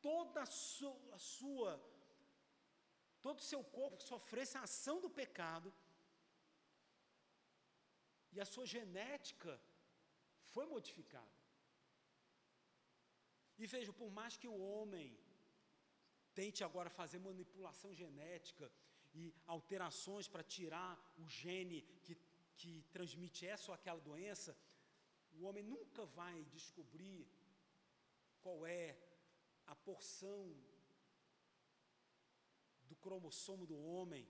[0.01, 1.70] toda a sua, a sua
[3.20, 5.72] todo o seu corpo sofresse a ação do pecado,
[8.33, 9.61] e a sua genética
[10.53, 11.37] foi modificada.
[13.59, 15.18] E veja, por mais que o homem
[16.35, 18.70] tente agora fazer manipulação genética
[19.12, 22.14] e alterações para tirar o gene que
[22.60, 24.56] que transmite essa ou aquela doença,
[25.36, 27.20] o homem nunca vai descobrir
[28.42, 28.86] qual é
[29.66, 30.40] a porção
[32.88, 34.26] do cromossomo do homem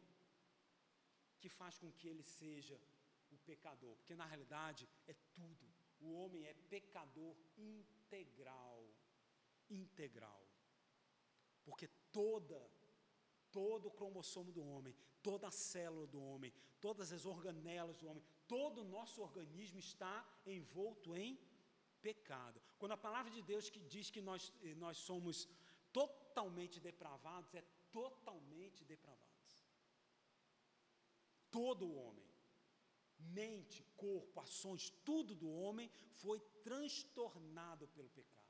[1.40, 2.78] que faz com que ele seja
[3.30, 5.66] o pecador, porque na realidade é tudo.
[6.00, 8.84] O homem é pecador integral,
[9.68, 10.42] integral.
[11.64, 12.58] Porque toda
[13.50, 18.22] todo o cromossomo do homem, toda a célula do homem, todas as organelas do homem,
[18.46, 21.38] todo o nosso organismo está envolto em
[22.00, 22.60] pecado.
[22.78, 25.48] Quando a palavra de Deus que diz que nós, eh, nós somos
[25.92, 29.66] totalmente depravados, é totalmente depravados.
[31.50, 32.28] Todo o homem,
[33.18, 38.46] mente, corpo, ações, tudo do homem foi transtornado pelo pecado.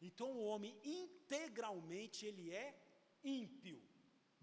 [0.00, 2.68] Então o homem integralmente ele é
[3.22, 3.80] ímpio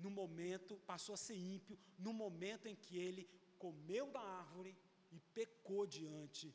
[0.03, 3.23] no momento, passou a ser ímpio, no momento em que ele
[3.57, 4.77] comeu da árvore
[5.11, 6.53] e pecou diante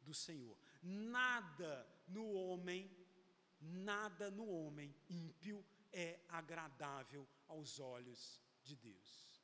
[0.00, 0.56] do Senhor.
[0.80, 2.88] Nada no homem,
[3.60, 9.42] nada no homem ímpio é agradável aos olhos de Deus.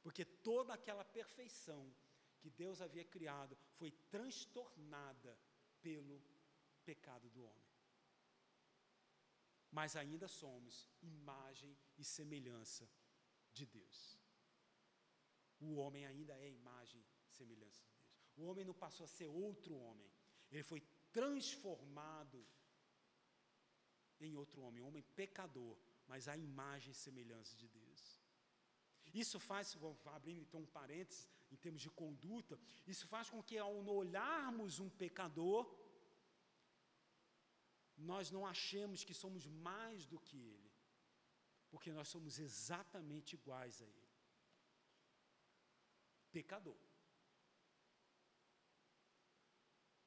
[0.00, 1.92] Porque toda aquela perfeição
[2.38, 5.36] que Deus havia criado foi transtornada
[5.82, 6.22] pelo
[6.84, 7.63] pecado do homem
[9.78, 12.88] mas ainda somos imagem e semelhança
[13.52, 13.98] de Deus.
[15.58, 18.04] O homem ainda é imagem e semelhança de Deus.
[18.36, 20.08] O homem não passou a ser outro homem,
[20.50, 20.80] ele foi
[21.12, 22.46] transformado
[24.20, 28.02] em outro homem, um homem pecador, mas a imagem e semelhança de Deus.
[29.12, 33.74] Isso faz, abrindo então um parênteses em termos de conduta, isso faz com que ao
[33.86, 35.60] olharmos um pecador,
[37.96, 40.72] nós não achemos que somos mais do que Ele,
[41.70, 44.14] porque nós somos exatamente iguais a Ele.
[46.32, 46.76] Pecador.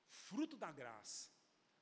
[0.10, 1.32] Fruto da graça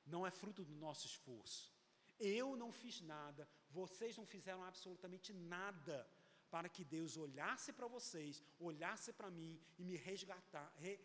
[0.04, 1.74] não é fruto do nosso esforço.
[2.18, 6.08] Eu não fiz nada, vocês não fizeram absolutamente nada
[6.50, 10.98] para que Deus olhasse para vocês, olhasse para mim e me resgatar, re,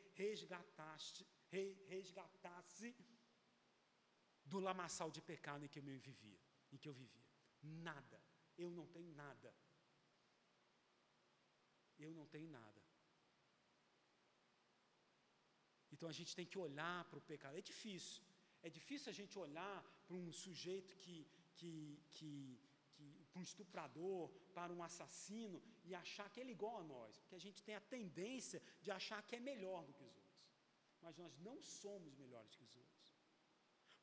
[1.49, 2.95] re, resgatasse
[4.45, 6.39] do lamaçal de pecado em que eu me vivia,
[6.71, 7.27] em que eu vivia.
[7.61, 8.21] Nada.
[8.57, 9.53] Eu não tenho nada.
[11.99, 12.81] Eu não tenho nada.
[15.91, 17.57] Então a gente tem que olhar para o pecado.
[17.57, 18.23] É difícil.
[18.63, 22.59] É difícil a gente olhar para um sujeito que, que, que,
[22.93, 27.17] que para um estuprador, para um assassino e achar que ele é igual a nós,
[27.19, 30.31] porque a gente tem a tendência de achar que é melhor do que os outros.
[31.01, 32.90] Mas nós não somos melhores que os outros.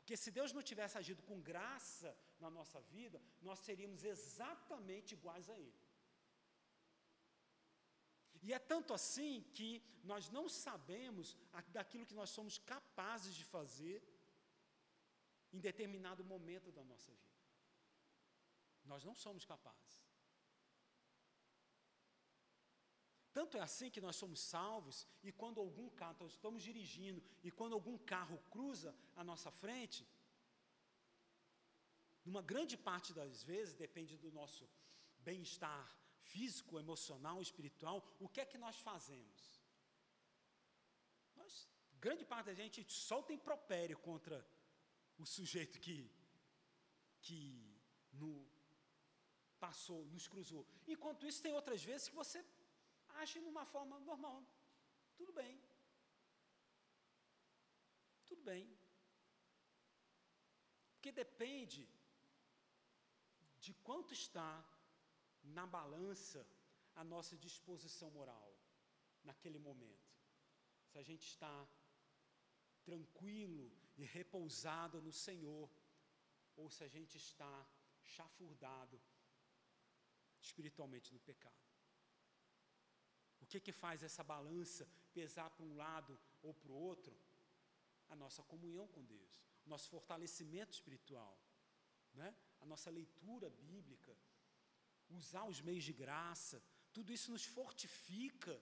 [0.09, 5.50] Porque se Deus não tivesse agido com graça na nossa vida, nós seríamos exatamente iguais
[5.50, 5.82] a Ele.
[8.40, 9.70] E é tanto assim que
[10.02, 11.36] nós não sabemos
[11.76, 14.02] daquilo que nós somos capazes de fazer
[15.52, 17.42] em determinado momento da nossa vida.
[18.86, 20.07] Nós não somos capazes.
[23.39, 27.51] Tanto é assim que nós somos salvos, e quando algum carro, nós estamos dirigindo, e
[27.59, 30.01] quando algum carro cruza a nossa frente,
[32.24, 34.64] numa grande parte das vezes, depende do nosso
[35.28, 35.86] bem-estar
[36.32, 39.41] físico, emocional, espiritual, o que é que nós fazemos?
[41.36, 41.68] Nós,
[42.07, 44.36] grande parte da gente solta impropério contra
[45.16, 45.97] o sujeito que,
[47.26, 47.41] que
[48.20, 48.32] no,
[49.61, 50.66] passou, nos cruzou.
[50.95, 52.45] Enquanto isso, tem outras vezes que você
[53.20, 54.38] age de uma forma normal.
[55.18, 55.54] Tudo bem.
[58.28, 58.64] Tudo bem.
[60.92, 61.82] Porque depende
[63.64, 64.50] de quanto está
[65.42, 66.46] na balança
[66.94, 68.50] a nossa disposição moral
[69.24, 70.08] naquele momento.
[70.90, 71.56] Se a gente está
[72.88, 75.68] tranquilo e repousado no Senhor,
[76.56, 77.54] ou se a gente está
[78.02, 79.00] chafurdado
[80.40, 81.67] espiritualmente no pecado.
[83.49, 87.14] Que, que faz essa balança pesar para um lado ou para o outro?
[88.09, 91.38] A nossa comunhão com Deus, nosso fortalecimento espiritual,
[92.14, 92.34] né?
[92.61, 94.16] a nossa leitura bíblica,
[95.11, 98.61] usar os meios de graça, tudo isso nos fortifica,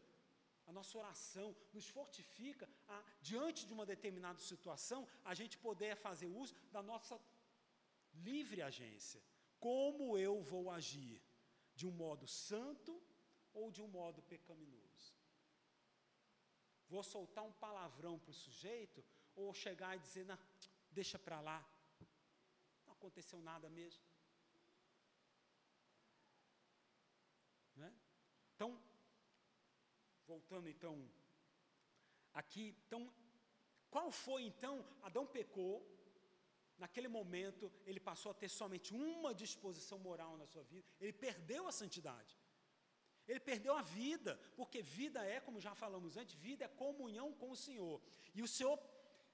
[0.67, 6.27] a nossa oração nos fortifica a, diante de uma determinada situação, a gente poder fazer
[6.27, 7.21] uso da nossa
[8.15, 9.23] livre agência.
[9.61, 11.23] Como eu vou agir?
[11.75, 13.01] De um modo santo
[13.61, 15.09] ou de um modo pecaminoso?
[16.89, 19.05] Vou soltar um palavrão para o sujeito
[19.35, 20.39] ou chegar e dizer, não,
[20.91, 21.59] deixa para lá,
[22.87, 24.05] não aconteceu nada mesmo?
[27.75, 27.93] Né?
[28.55, 28.71] Então,
[30.27, 30.95] voltando então
[32.33, 33.13] aqui, então,
[33.91, 34.75] qual foi então?
[35.03, 35.75] Adão pecou,
[36.79, 41.67] naquele momento ele passou a ter somente uma disposição moral na sua vida, ele perdeu
[41.67, 42.39] a santidade.
[43.27, 47.51] Ele perdeu a vida, porque vida é, como já falamos antes, vida é comunhão com
[47.51, 48.01] o Senhor.
[48.35, 48.79] E o Senhor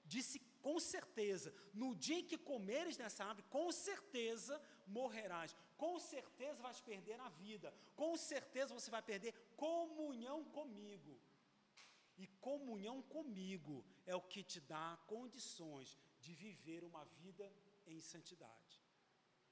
[0.05, 6.62] disse com certeza: no dia em que comeres dessa árvore, com certeza morrerás, com certeza
[6.62, 11.20] vais perder a vida, com certeza você vai perder comunhão comigo.
[12.16, 17.51] E comunhão comigo é o que te dá condições de viver uma vida
[17.86, 18.80] em santidade.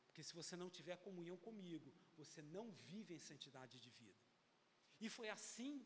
[0.06, 4.19] Porque se você não tiver comunhão comigo, você não vive em santidade de vida.
[5.00, 5.84] E foi assim,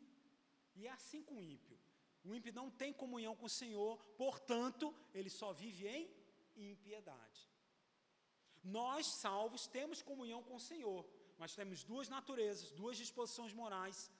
[0.75, 1.77] e é assim com o ímpio.
[2.23, 7.41] O ímpio não tem comunhão com o Senhor, portanto, ele só vive em impiedade.
[8.63, 11.07] Nós, salvos, temos comunhão com o Senhor,
[11.37, 14.11] mas temos duas naturezas, duas disposições morais.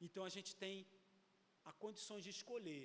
[0.00, 0.86] Então a gente tem
[1.64, 2.84] a condições de escolher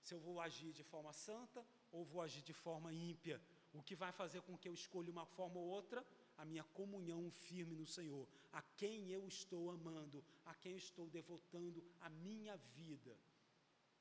[0.00, 3.40] se eu vou agir de forma santa ou vou agir de forma ímpia.
[3.72, 6.04] O que vai fazer com que eu escolha uma forma ou outra
[6.36, 11.08] a minha comunhão firme no Senhor, a quem eu estou amando, a quem eu estou
[11.08, 13.18] devotando a minha vida,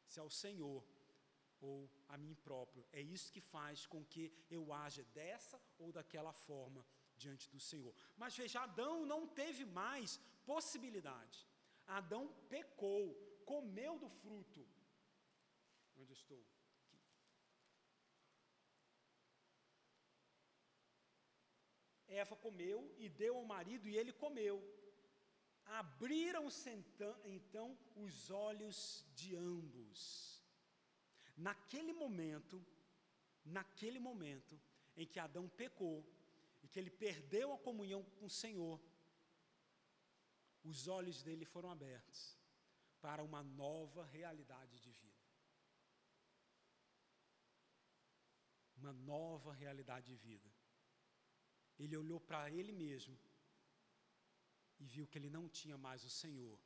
[0.05, 0.83] se ao Senhor
[1.59, 2.85] ou a mim próprio.
[2.91, 7.93] É isso que faz com que eu haja dessa ou daquela forma diante do Senhor.
[8.17, 11.47] Mas veja, Adão não teve mais possibilidade.
[11.87, 13.15] Adão pecou,
[13.45, 14.67] comeu do fruto.
[15.95, 16.43] Onde estou?
[22.11, 24.61] Eva comeu e deu ao marido e ele comeu.
[25.65, 26.69] Abriram-se
[27.23, 30.43] então os olhos de ambos.
[31.37, 32.63] Naquele momento,
[33.45, 34.59] naquele momento
[34.97, 36.05] em que Adão pecou
[36.61, 38.79] e que ele perdeu a comunhão com o Senhor,
[40.63, 42.37] os olhos dele foram abertos
[42.99, 45.11] para uma nova realidade de vida.
[48.75, 50.60] Uma nova realidade de vida
[51.85, 53.15] ele olhou para ele mesmo
[54.81, 56.57] e viu que ele não tinha mais o Senhor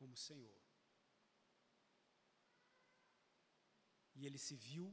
[0.00, 0.58] como Senhor.
[4.16, 4.86] E ele se viu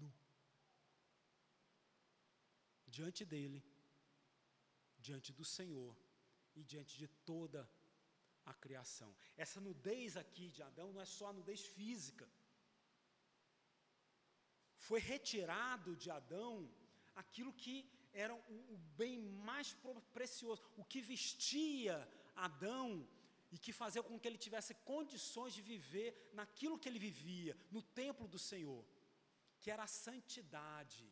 [0.00, 0.10] nu.
[2.96, 3.60] Diante dele,
[5.06, 5.94] diante do Senhor
[6.54, 7.60] e diante de toda
[8.52, 9.10] a criação.
[9.44, 12.26] Essa nudez aqui de Adão não é só a nudez física.
[14.76, 16.52] Foi retirado de Adão
[17.14, 19.76] aquilo que era o, o bem mais
[20.12, 21.96] precioso, o que vestia
[22.34, 23.06] Adão
[23.50, 27.82] e que fazia com que ele tivesse condições de viver naquilo que ele vivia, no
[27.82, 28.84] templo do Senhor,
[29.60, 31.08] que era a santidade,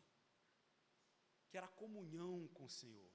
[1.48, 3.10] que era a comunhão com o Senhor.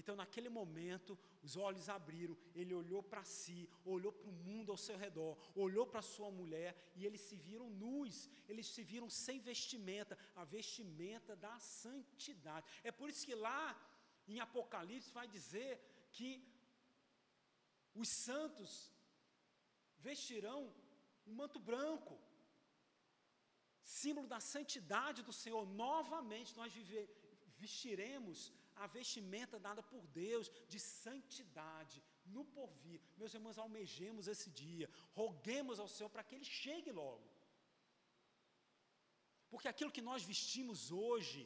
[0.00, 4.76] Então, naquele momento, os olhos abriram, ele olhou para si, olhou para o mundo ao
[4.86, 9.38] seu redor, olhou para sua mulher e eles se viram nus, eles se viram sem
[9.38, 12.66] vestimenta, a vestimenta da santidade.
[12.82, 13.64] É por isso que lá
[14.26, 15.72] em Apocalipse vai dizer
[16.10, 16.30] que
[17.94, 18.92] os santos
[20.08, 20.60] vestirão
[21.26, 22.14] um manto branco,
[23.82, 25.64] símbolo da santidade do Senhor.
[25.66, 27.06] Novamente nós viver,
[27.56, 33.00] vestiremos a vestimenta dada por Deus de santidade no porvir.
[33.16, 37.28] Meus irmãos, almejemos esse dia, roguemos ao Senhor para que Ele chegue logo.
[39.50, 41.42] Porque aquilo que nós vestimos hoje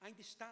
[0.00, 0.50] ainda está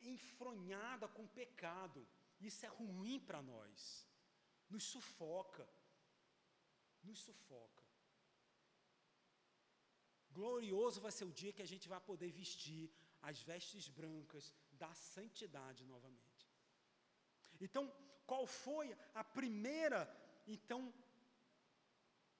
[0.00, 2.06] enfronhada com pecado.
[2.40, 4.06] Isso é ruim para nós.
[4.70, 5.68] Nos sufoca.
[7.02, 7.84] Nos sufoca.
[10.30, 12.90] Glorioso vai ser o dia que a gente vai poder vestir
[13.22, 16.48] as vestes brancas da santidade novamente.
[17.60, 17.92] Então,
[18.26, 20.00] qual foi a primeira,
[20.46, 20.92] então,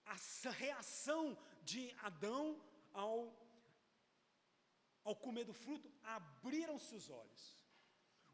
[0.05, 2.63] a reação de Adão
[2.93, 3.17] ao,
[5.05, 5.93] ao comer do fruto?
[6.03, 7.59] Abriram-se os olhos.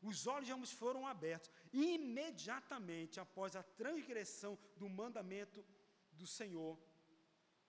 [0.03, 1.51] Os olhos de ambos foram abertos.
[1.73, 5.65] Imediatamente após a transgressão do mandamento
[6.13, 6.79] do Senhor,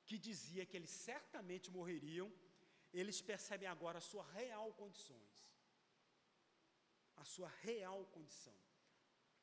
[0.05, 2.31] que dizia que eles certamente morreriam,
[2.99, 5.35] eles percebem agora a sua real condições.
[7.17, 8.55] A sua real condição.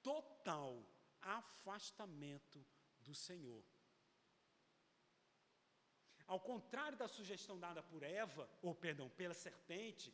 [0.02, 0.84] Total
[1.20, 2.64] afastamento
[3.00, 3.64] do Senhor.
[6.26, 10.12] Ao contrário da sugestão dada por Eva, ou perdão, pela serpente,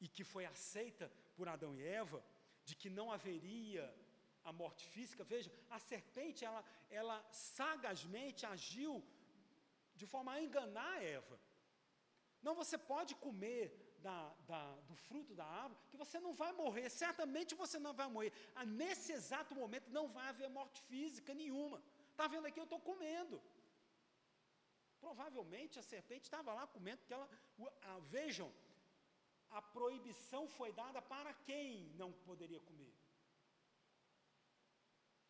[0.00, 2.24] e que foi aceita por Adão e Eva,
[2.64, 3.84] de que não haveria
[4.42, 9.02] a morte física, veja, a serpente, ela, ela sagazmente agiu
[9.94, 11.38] de forma a enganar Eva.
[12.42, 13.62] Não, você pode comer
[14.06, 18.08] da, da, do fruto da árvore, que você não vai morrer, certamente você não vai
[18.14, 18.32] morrer.
[18.54, 21.82] Ah, nesse exato momento não vai haver morte física nenhuma.
[22.10, 22.60] Está vendo aqui?
[22.60, 23.40] Eu estou comendo.
[25.00, 27.28] Provavelmente a serpente estava lá comendo, porque ela.
[27.82, 28.52] Ah, vejam,
[29.50, 32.92] a proibição foi dada para quem não poderia comer.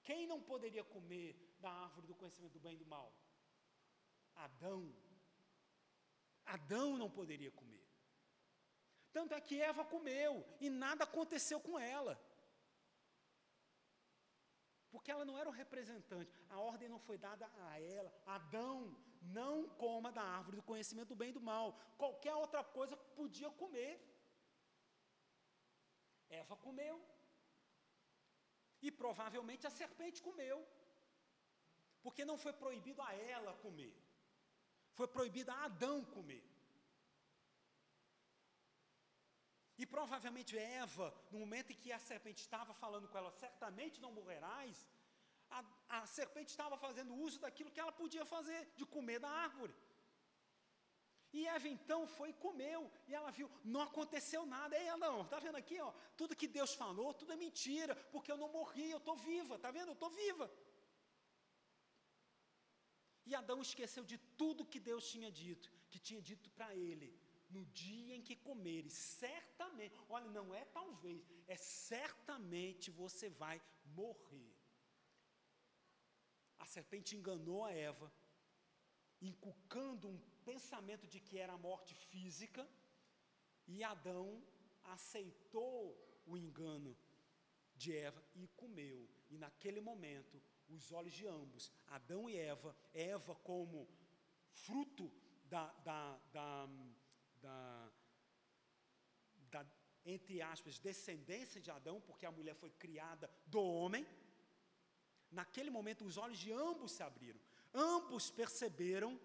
[0.02, 1.28] Quem não poderia comer
[1.60, 3.12] da árvore do conhecimento do bem e do mal?
[4.34, 4.94] Adão.
[6.44, 7.84] Adão não poderia comer.
[9.12, 12.20] Tanto é que Eva comeu e nada aconteceu com ela.
[14.90, 18.12] Porque ela não era o representante, a ordem não foi dada a ela.
[18.26, 21.78] Adão, não coma da árvore do conhecimento do bem e do mal.
[21.96, 23.92] Qualquer outra coisa podia comer.
[26.28, 27.02] Eva comeu.
[28.82, 30.66] E provavelmente a serpente comeu.
[32.02, 33.94] Porque não foi proibido a ela comer.
[34.98, 36.44] Foi proibido a Adão comer.
[39.76, 44.12] E provavelmente Eva, no momento em que a serpente estava falando com ela, certamente não
[44.12, 44.86] morrerás,
[45.50, 49.74] a, a serpente estava fazendo uso daquilo que ela podia fazer, de comer da árvore.
[51.32, 54.78] E Eva então foi e comeu, e ela viu, não aconteceu nada.
[54.78, 58.36] Ei, não, está vendo aqui, ó, tudo que Deus falou, tudo é mentira, porque eu
[58.36, 59.88] não morri, eu estou viva, está vendo?
[59.88, 60.48] Eu estou viva.
[63.26, 67.08] E Adão esqueceu de tudo que Deus tinha dito, que tinha dito para ele,
[67.48, 73.62] no dia em que comeres, certamente, olha, não é talvez, é certamente você vai
[74.00, 74.52] morrer.
[76.58, 78.12] A serpente enganou a Eva,
[79.20, 82.68] inculcando um pensamento de que era a morte física,
[83.66, 84.42] e Adão
[84.84, 85.76] aceitou
[86.26, 86.96] o engano
[87.74, 89.08] de Eva e comeu.
[89.30, 90.42] E naquele momento
[90.74, 93.88] os olhos de ambos, Adão e Eva, Eva como
[94.50, 95.10] fruto
[95.44, 96.68] da, da, da,
[97.40, 97.92] da,
[99.50, 99.66] da
[100.04, 104.06] entre aspas, descendência de Adão, porque a mulher foi criada do homem.
[105.30, 107.40] Naquele momento, os olhos de ambos se abriram.
[107.72, 109.18] Ambos perceberam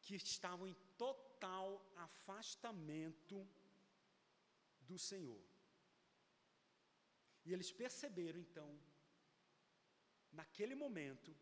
[0.00, 3.46] que estavam em total afastamento
[4.80, 5.42] do Senhor.
[7.44, 8.68] E eles perceberam, então,
[10.32, 11.36] naquele momento,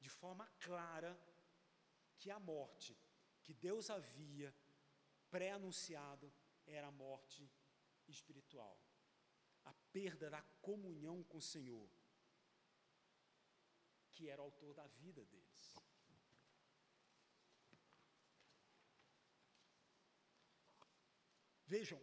[0.00, 1.18] de forma clara,
[2.18, 2.96] que a morte
[3.42, 4.54] que Deus havia
[5.30, 6.32] pré-anunciado
[6.66, 7.48] era a morte
[8.08, 8.76] espiritual,
[9.64, 11.88] a perda da comunhão com o Senhor,
[14.12, 15.76] que era o autor da vida deles.
[21.66, 22.00] Vejam,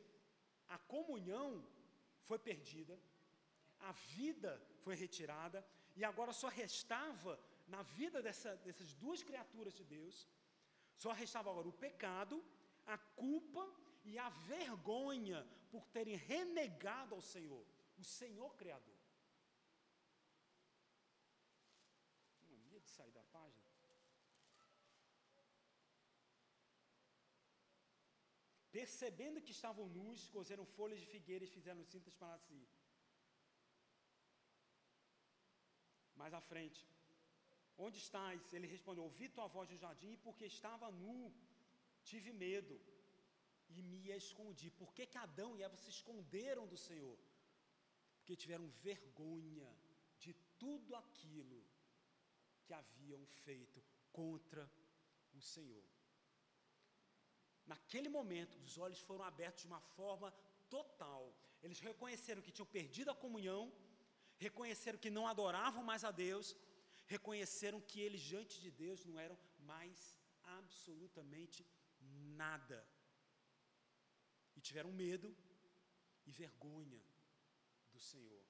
[0.67, 1.65] a comunhão
[2.21, 2.99] foi perdida,
[3.79, 9.83] a vida foi retirada, e agora só restava na vida dessa, dessas duas criaturas de
[9.83, 10.27] Deus,
[10.95, 12.43] só restava agora o pecado,
[12.85, 13.63] a culpa
[14.03, 17.65] e a vergonha por terem renegado ao Senhor,
[17.97, 18.99] o Senhor Criador.
[22.49, 23.63] Mania de sair da página.
[28.71, 32.67] Percebendo que estavam nus, cozeram folhas de figueira e fizeram cintas para si.
[36.23, 36.81] Mais à frente,
[37.85, 38.53] onde estás?
[38.55, 41.17] Ele respondeu: Ouvi tua voz no jardim, e porque estava nu,
[42.09, 42.75] tive medo
[43.75, 44.69] e me escondi.
[44.81, 47.17] Por que, que Adão e Eva se esconderam do Senhor?
[48.17, 49.69] Porque tiveram vergonha
[50.23, 51.59] de tudo aquilo
[52.63, 53.83] que haviam feito
[54.19, 54.63] contra
[55.33, 55.83] o Senhor.
[57.65, 60.31] Naquele momento, os olhos foram abertos de uma forma
[60.69, 61.23] total.
[61.61, 63.73] Eles reconheceram que tinham perdido a comunhão,
[64.45, 66.47] reconheceram que não adoravam mais a Deus,
[67.15, 69.37] reconheceram que eles diante de Deus não eram
[69.71, 69.97] mais
[70.59, 71.65] absolutamente
[72.43, 72.79] nada.
[74.55, 75.29] E tiveram medo
[76.27, 77.01] e vergonha
[77.93, 78.43] do Senhor.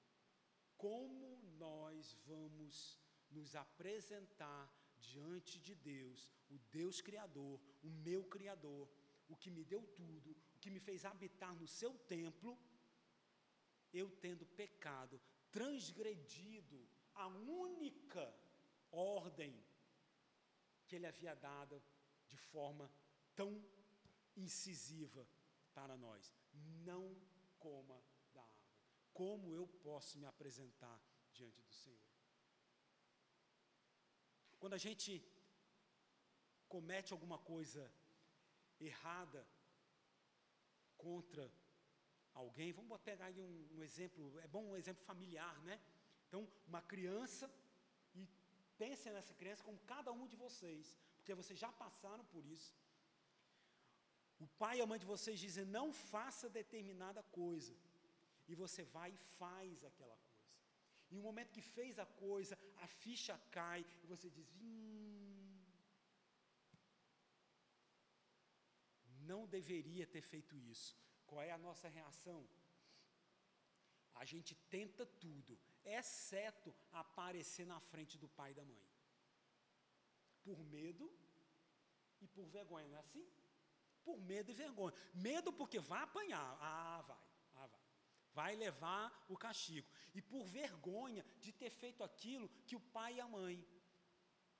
[0.76, 2.98] Como nós vamos
[3.30, 4.62] nos apresentar
[4.98, 8.88] diante de Deus, o Deus Criador, o meu Criador,
[9.28, 12.58] o que me deu tudo, o que me fez habitar no seu templo,
[13.92, 15.20] eu tendo pecado,
[15.56, 16.78] transgredido
[17.14, 18.24] a única
[18.90, 19.52] ordem
[20.86, 21.80] que ele havia dado
[22.26, 22.90] de forma
[23.36, 23.50] tão
[24.36, 25.24] incisiva
[25.72, 26.34] para nós.
[26.90, 27.04] Não
[27.58, 27.98] coma
[28.32, 28.82] da árvore.
[29.12, 30.98] Como eu posso me apresentar
[31.32, 32.10] diante do Senhor?
[34.58, 35.10] Quando a gente
[36.68, 37.82] comete alguma coisa
[38.80, 39.46] errada
[40.96, 41.44] contra
[42.34, 45.80] alguém, vamos pegar aí um, um, exemplo, é bom um exemplo familiar, né?
[46.26, 47.50] Então, uma criança,
[48.14, 48.26] e
[48.76, 52.74] pensem nessa criança como cada um de vocês, porque vocês já passaram por isso.
[54.38, 57.74] O pai e a mãe de vocês dizem, não faça determinada coisa,
[58.48, 60.34] e você vai e faz aquela coisa.
[61.10, 64.84] E no momento que fez a coisa, a ficha cai, e você diz, hum,
[69.30, 70.96] não deveria ter feito isso.
[71.26, 72.46] Qual é a nossa reação?
[74.14, 78.88] A gente tenta tudo, exceto aparecer na frente do pai e da mãe.
[80.42, 81.10] Por medo
[82.20, 83.26] e por vergonha, não é assim?
[84.04, 84.94] Por medo e vergonha.
[85.14, 86.58] Medo porque vai apanhar.
[86.60, 87.18] Ah, vai.
[87.56, 87.80] Ah, vai.
[88.32, 89.88] Vai levar o castigo.
[90.14, 93.66] E por vergonha de ter feito aquilo que o pai e a mãe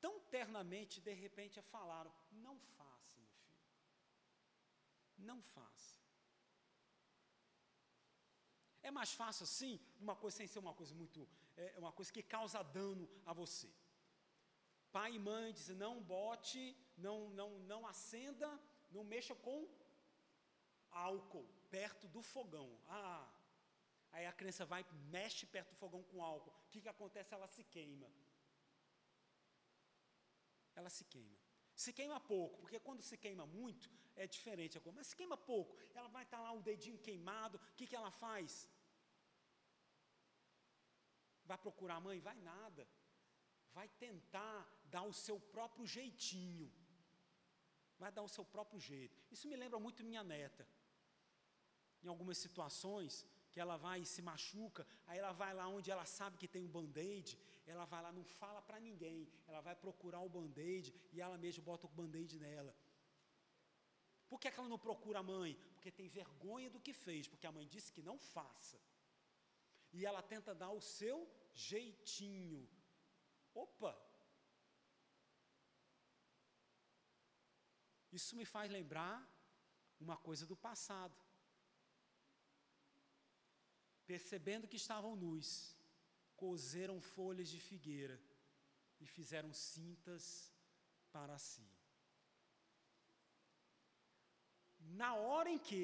[0.01, 2.95] tão ternamente de repente falaram: não faça
[5.25, 6.04] não faça.
[8.89, 9.74] É mais fácil assim,
[10.05, 11.20] uma coisa sem ser uma coisa muito,
[11.57, 13.70] é uma coisa que causa dano a você.
[14.97, 16.62] Pai e mãe dizem, não bote,
[17.05, 18.49] não, não, não acenda,
[18.95, 19.66] não mexa com
[20.91, 22.68] álcool perto do fogão.
[22.87, 23.26] Ah,
[24.12, 24.85] aí a criança vai,
[25.16, 26.55] mexe perto do fogão com álcool.
[26.66, 27.35] O que, que acontece?
[27.35, 28.11] Ela se queima.
[30.76, 31.39] Ela se queima.
[31.74, 34.97] Se queima pouco, porque quando se queima muito, é diferente a coisa.
[34.99, 38.11] Mas se queima pouco, ela vai estar lá o dedinho queimado, o que, que ela
[38.11, 38.68] faz?
[41.45, 42.21] Vai procurar a mãe?
[42.21, 42.87] Vai nada.
[43.73, 46.73] Vai tentar dar o seu próprio jeitinho.
[47.99, 49.21] Vai dar o seu próprio jeito.
[49.31, 50.67] Isso me lembra muito minha neta.
[52.03, 56.05] Em algumas situações, que ela vai e se machuca, aí ela vai lá onde ela
[56.05, 60.21] sabe que tem um band-aid, ela vai lá, não fala para ninguém, ela vai procurar
[60.21, 62.75] o band-aid e ela mesma bota o band-aid nela.
[64.29, 65.57] Por que, é que ela não procura a mãe?
[65.75, 68.77] Porque tem vergonha do que fez, porque a mãe disse que não faça.
[69.97, 71.17] E ela tenta dar o seu
[71.55, 72.63] jeitinho.
[73.55, 73.93] Opa!
[78.19, 79.17] Isso me faz lembrar
[80.05, 81.17] uma coisa do passado.
[84.05, 85.49] Percebendo que estavam nus,
[86.37, 88.21] cozeram folhas de figueira
[89.01, 90.53] e fizeram cintas
[91.13, 91.67] para si.
[95.03, 95.83] Na hora em que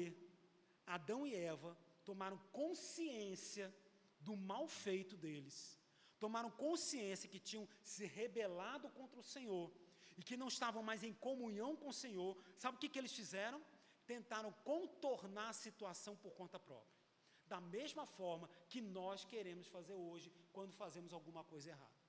[0.85, 3.73] Adão e Eva tomaram consciência
[4.21, 5.79] do mal feito deles,
[6.19, 9.71] tomaram consciência que tinham se rebelado contra o Senhor
[10.17, 13.13] e que não estavam mais em comunhão com o Senhor, sabe o que, que eles
[13.13, 13.59] fizeram?
[14.05, 16.99] Tentaram contornar a situação por conta própria.
[17.47, 22.01] Da mesma forma que nós queremos fazer hoje quando fazemos alguma coisa errada.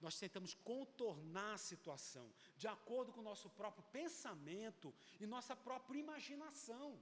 [0.00, 5.98] nós tentamos contornar a situação de acordo com o nosso próprio pensamento e nossa própria
[5.98, 7.00] imaginação.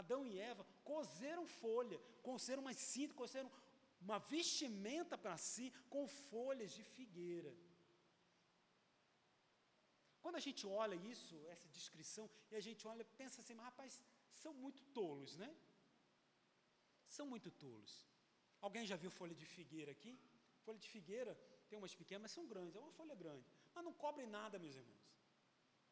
[0.00, 3.50] Adão e Eva cozeram folha, cozeram uma cinta, cozeram
[4.06, 7.52] uma vestimenta para si com folhas de figueira.
[10.22, 13.92] Quando a gente olha isso, essa descrição, e a gente olha pensa assim, mas rapaz,
[14.42, 15.50] são muito tolos, né?
[17.16, 17.92] São muito tolos.
[18.60, 20.12] Alguém já viu folha de figueira aqui?
[20.64, 21.32] Folha de figueira
[21.68, 23.46] tem umas pequenas, mas são grandes, é uma folha grande.
[23.74, 25.06] Mas não cobre nada, meus irmãos.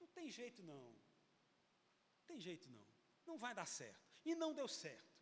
[0.01, 0.85] Não tem jeito não.
[2.17, 2.87] Não tem jeito não.
[3.27, 4.05] Não vai dar certo.
[4.25, 5.15] E não deu certo.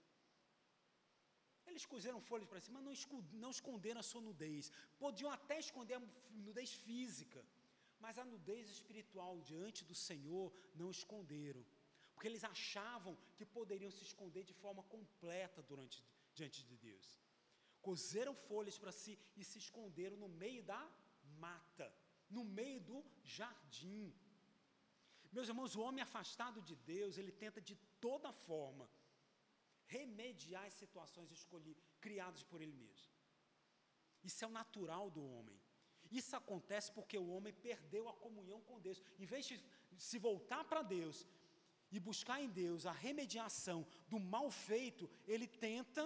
[1.67, 4.71] Eles cozeram folhas para cima, mas não esconderam a sua nudez.
[4.99, 6.03] Podiam até esconder a
[6.47, 7.45] nudez física,
[7.99, 11.65] mas a nudez espiritual diante do Senhor não esconderam.
[12.13, 17.25] Porque eles achavam que poderiam se esconder de forma completa durante, diante de Deus
[17.85, 20.83] cozeram folhas para si e se esconderam no meio da
[21.39, 21.87] mata,
[22.31, 24.07] no meio do jardim.
[25.37, 27.75] Meus irmãos, o homem afastado de Deus, ele tenta de
[28.07, 28.89] toda forma
[29.97, 33.13] remediar as situações escolhidas, criadas por ele mesmo.
[34.29, 35.59] Isso é o natural do homem.
[36.21, 39.03] Isso acontece porque o homem perdeu a comunhão com Deus.
[39.19, 39.57] Em vez de
[39.99, 41.27] se voltar para Deus
[41.91, 43.79] e buscar em Deus a remediação
[44.09, 46.05] do mal feito, ele tenta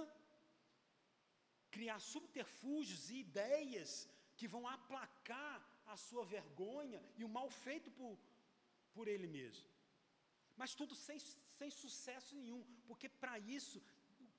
[1.71, 4.09] criar subterfúgios e ideias
[4.39, 5.57] que vão aplacar
[5.87, 8.19] a sua vergonha e o mal feito por,
[8.99, 9.69] por ele mesmo.
[10.61, 11.19] Mas tudo sem,
[11.59, 13.79] sem sucesso nenhum, porque para isso,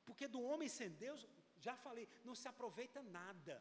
[0.07, 1.21] porque do homem sem Deus,
[1.67, 3.55] já falei, não se aproveita nada.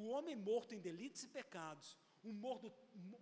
[0.00, 1.88] O homem morto em delitos e pecados,
[2.28, 2.66] o, morto,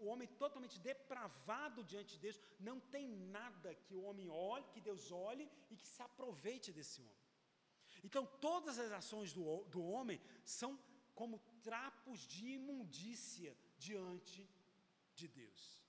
[0.00, 3.06] o homem totalmente depravado diante de Deus, não tem
[3.38, 7.26] nada que o homem olhe, que Deus olhe e que se aproveite desse homem.
[8.04, 10.78] Então, todas as ações do, do homem são
[11.14, 14.48] como trapos de imundícia diante
[15.14, 15.87] de Deus.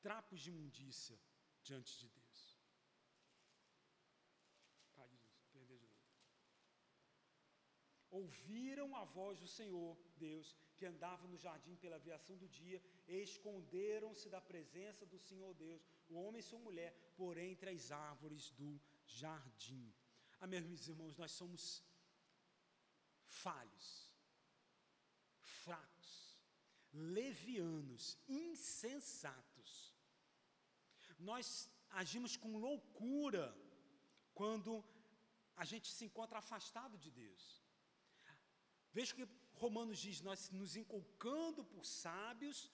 [0.00, 1.18] Trapos de imundícia
[1.62, 2.60] diante de Deus.
[5.80, 6.00] novo.
[8.10, 14.28] Ouviram a voz do Senhor, Deus, que andava no jardim pela aviação do dia, esconderam-se
[14.28, 18.80] da presença do Senhor Deus, o homem e sua mulher, por entre as árvores do
[19.06, 19.92] jardim.
[20.40, 21.84] Ah, meus irmãos, nós somos
[23.26, 24.12] falhos,
[25.38, 26.40] fracos,
[26.92, 29.49] levianos, insensatos.
[31.20, 33.44] Nós agimos com loucura
[34.34, 34.84] quando
[35.56, 37.62] a gente se encontra afastado de Deus.
[38.92, 42.70] Veja que Romanos diz: nós nos inculcando por sábios,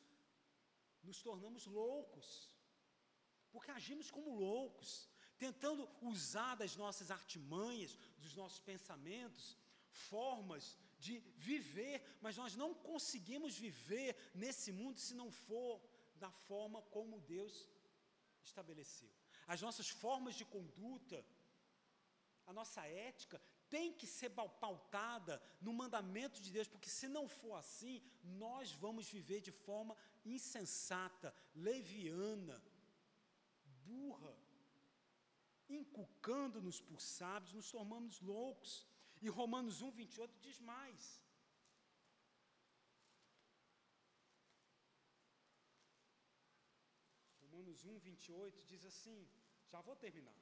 [1.02, 2.28] nos tornamos loucos,
[3.50, 9.56] porque agimos como loucos tentando usar das nossas artimanhas, dos nossos pensamentos,
[9.90, 15.82] formas de viver, mas nós não conseguimos viver nesse mundo se não for
[16.14, 17.68] da forma como Deus
[18.46, 19.10] estabeleceu.
[19.46, 21.24] As nossas formas de conduta,
[22.46, 27.54] a nossa ética tem que ser pautada no mandamento de Deus, porque se não for
[27.54, 32.62] assim, nós vamos viver de forma insensata, leviana,
[33.84, 34.36] burra
[35.68, 38.86] inculcando-nos por sábios, nos tornamos loucos.
[39.20, 41.20] E Romanos 1, 28 diz mais.
[47.76, 49.18] Romanos 1, 28 diz assim:
[49.70, 50.38] já vou terminar.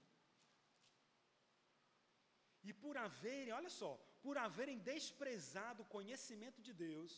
[2.62, 7.12] E por haverem, olha só, por haverem desprezado o conhecimento de Deus,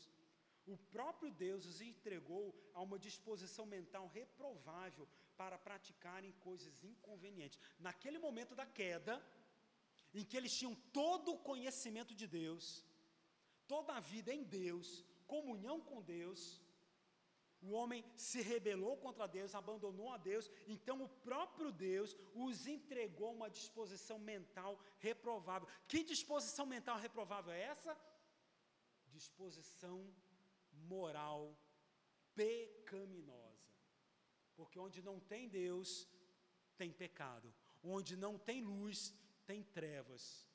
[0.66, 2.44] o próprio Deus os entregou
[2.74, 5.06] a uma disposição mental reprovável
[5.36, 7.60] para praticarem coisas inconvenientes.
[7.78, 9.14] Naquele momento da queda,
[10.14, 12.84] em que eles tinham todo o conhecimento de Deus,
[13.68, 16.60] toda a vida em Deus, comunhão com Deus,
[17.66, 23.32] o homem se rebelou contra Deus, abandonou a Deus, então o próprio Deus os entregou
[23.32, 25.68] uma disposição mental reprovável.
[25.88, 27.98] Que disposição mental reprovável é essa?
[29.08, 29.96] Disposição
[30.94, 31.58] moral
[32.34, 33.74] pecaminosa.
[34.54, 36.08] Porque onde não tem Deus,
[36.76, 37.52] tem pecado.
[37.82, 39.14] Onde não tem luz,
[39.44, 40.48] tem trevas.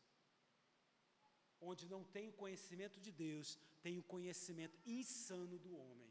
[1.59, 6.10] Onde não tem o conhecimento de Deus, tem o conhecimento insano do homem.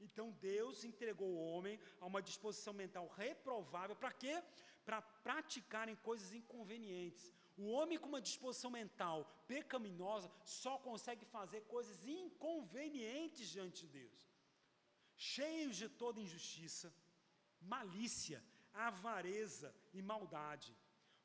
[0.00, 4.42] Então Deus entregou o homem a uma disposição mental reprovável para quê?
[4.84, 7.32] Para praticarem coisas inconvenientes.
[7.56, 14.30] O homem com uma disposição mental pecaminosa só consegue fazer coisas inconvenientes diante de Deus.
[15.16, 16.92] Cheios de toda injustiça,
[17.60, 18.44] malícia,
[18.74, 20.76] avareza e maldade,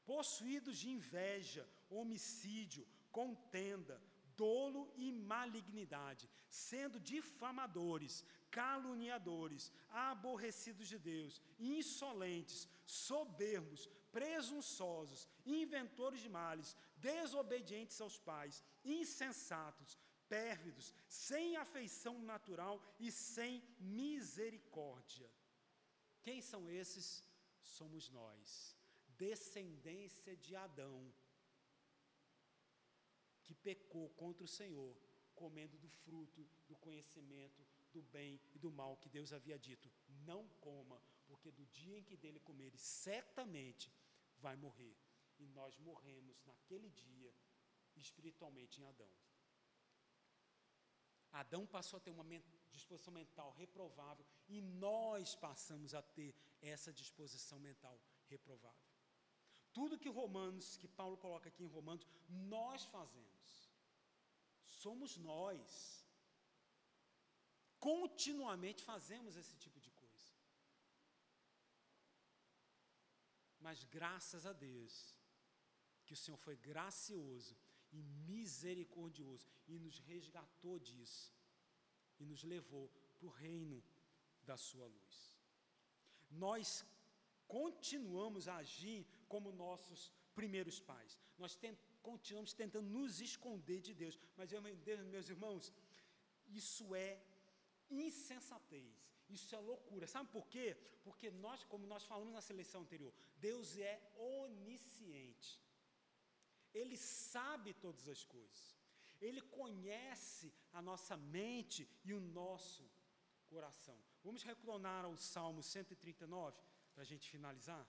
[0.05, 4.01] possuídos de inveja, homicídio, contenda,
[4.37, 16.75] dolo e malignidade, sendo difamadores, caluniadores, aborrecidos de Deus, insolentes, soberbos, presunçosos, inventores de males,
[16.97, 19.97] desobedientes aos pais, insensatos,
[20.27, 25.29] pérvidos, sem afeição natural e sem misericórdia.
[26.21, 27.23] Quem são esses?
[27.61, 28.75] Somos nós,
[29.17, 31.13] descendência de Adão
[33.43, 34.95] que pecou contra o Senhor,
[35.35, 37.61] comendo do fruto do conhecimento
[37.91, 39.91] do bem e do mal que Deus havia dito:
[40.29, 43.91] não coma, porque do dia em que dele comer, certamente
[44.37, 44.95] vai morrer.
[45.37, 47.33] E nós morremos naquele dia,
[47.95, 49.11] espiritualmente em Adão.
[51.31, 52.25] Adão passou a ter uma
[52.71, 58.91] disposição mental reprovável e nós passamos a ter essa disposição mental reprovável.
[59.73, 63.41] Tudo que Romanos, que Paulo coloca aqui em Romanos, nós fazemos
[64.81, 66.00] somos nós.
[67.89, 70.29] Continuamente fazemos esse tipo de coisa.
[73.65, 74.93] Mas graças a Deus,
[76.05, 77.55] que o Senhor foi gracioso
[77.91, 77.99] e
[78.31, 81.33] misericordioso e nos resgatou disso
[82.19, 82.85] e nos levou
[83.17, 83.83] para o reino
[84.49, 85.17] da Sua luz.
[86.29, 86.85] Nós
[87.59, 91.17] continuamos a agir como nossos primeiros pais.
[91.37, 94.17] Nós tentamos continuamos tentando nos esconder de Deus.
[94.35, 95.71] Mas, eu, meus irmãos,
[96.47, 97.21] isso é
[97.91, 100.07] insensatez, isso é loucura.
[100.07, 100.75] Sabe por quê?
[101.03, 105.61] Porque nós, como nós falamos na seleção anterior, Deus é onisciente.
[106.73, 108.77] Ele sabe todas as coisas.
[109.19, 112.89] Ele conhece a nossa mente e o nosso
[113.47, 113.97] coração.
[114.23, 116.59] Vamos retornar ao Salmo 139
[116.93, 117.85] para a gente finalizar?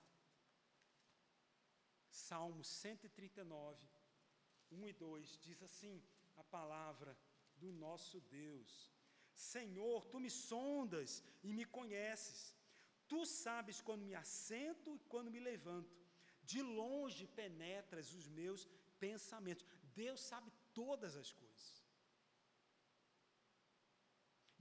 [2.09, 3.88] Salmo 139,
[4.70, 6.03] 1 e 2, diz assim
[6.36, 7.16] a palavra
[7.57, 8.92] do nosso Deus:
[9.34, 12.54] Senhor, tu me sondas e me conheces.
[13.08, 16.00] Tu sabes quando me assento e quando me levanto.
[16.42, 18.68] De longe penetras os meus
[18.98, 19.64] pensamentos.
[19.94, 21.82] Deus sabe todas as coisas.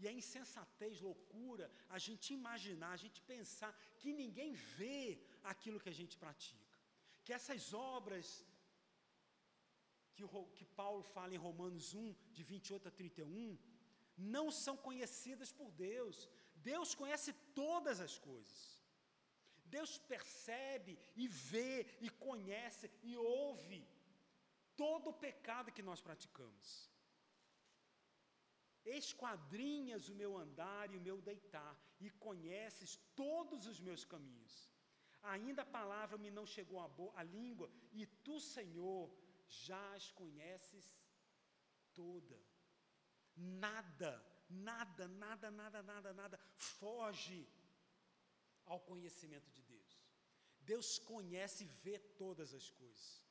[0.01, 5.89] E é insensatez, loucura, a gente imaginar, a gente pensar que ninguém vê aquilo que
[5.89, 6.79] a gente pratica.
[7.23, 8.43] Que essas obras
[10.15, 10.23] que,
[10.55, 13.57] que Paulo fala em Romanos 1, de 28 a 31,
[14.35, 16.29] não são conhecidas por Deus.
[16.55, 18.81] Deus conhece todas as coisas.
[19.65, 23.87] Deus percebe e vê e conhece e ouve
[24.75, 26.91] todo o pecado que nós praticamos.
[28.83, 34.53] Esquadrinhas o meu andar e o meu deitar, e conheces todos os meus caminhos.
[35.21, 39.03] Ainda a palavra me não chegou à, à língua, e tu, Senhor,
[39.47, 40.85] já as conheces
[41.93, 42.39] toda.
[43.35, 47.47] Nada, nada, nada, nada, nada, nada foge
[48.65, 49.91] ao conhecimento de Deus.
[50.61, 53.25] Deus conhece e vê todas as coisas.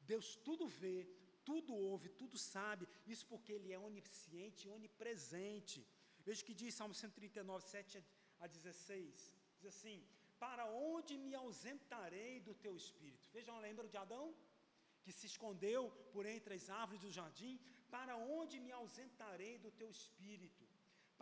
[0.00, 1.08] Deus tudo vê,
[1.44, 2.88] tudo ouve, tudo sabe.
[3.06, 5.86] Isso porque Ele é onisciente e onipresente.
[6.20, 8.04] Veja o que diz Salmo 139, 7
[8.40, 9.36] a 16.
[9.60, 10.06] Diz assim:
[10.38, 13.30] Para onde me ausentarei do teu espírito?
[13.32, 14.34] Vejam, lembram de Adão?
[15.04, 15.80] que se escondeu
[16.12, 17.60] por entre as árvores do jardim,
[17.94, 20.64] para onde me ausentarei do teu espírito?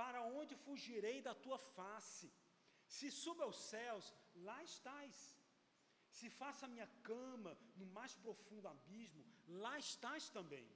[0.01, 2.29] Para onde fugirei da tua face?
[2.97, 4.07] Se suba aos céus,
[4.47, 5.17] lá estás.
[6.17, 9.25] Se faça a minha cama no mais profundo abismo,
[9.65, 10.69] lá estás também.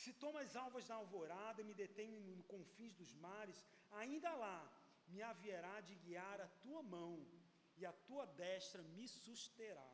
[0.00, 3.58] Se tomo as alvas da alvorada e me detenho no confins dos mares,
[4.02, 4.60] ainda lá
[5.12, 7.12] me haverá de guiar a tua mão,
[7.78, 9.90] e a tua destra me susterá.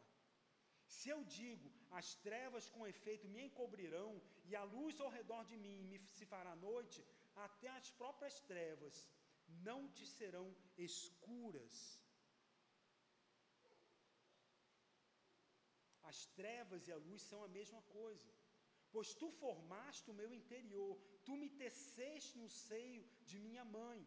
[0.97, 1.69] Se eu digo,
[1.99, 4.11] as trevas com efeito me encobrirão,
[4.49, 7.01] e a luz ao redor de mim me se fará noite,
[7.47, 8.97] até as próprias trevas
[9.69, 10.47] não te serão
[10.89, 11.77] escuras.
[16.11, 18.31] As trevas e a luz são a mesma coisa.
[18.95, 20.93] Pois tu formaste o meu interior,
[21.27, 24.01] tu me teceste no seio de minha mãe.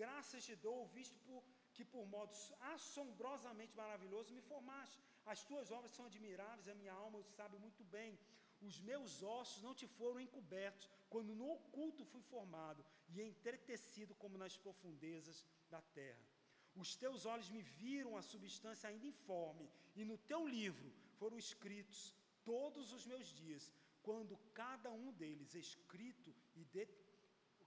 [0.00, 1.42] Graças te dou, visto por,
[1.74, 2.32] que por modo
[2.74, 4.98] assombrosamente maravilhoso me formaste.
[5.24, 8.18] As tuas obras são admiráveis, a minha alma sabe muito bem.
[8.60, 14.38] Os meus ossos não te foram encobertos, quando no oculto fui formado e entretecido como
[14.38, 16.24] nas profundezas da terra.
[16.74, 22.14] Os teus olhos me viram a substância ainda informe, e no teu livro foram escritos
[22.44, 26.88] todos os meus dias, quando cada um deles escrito e de,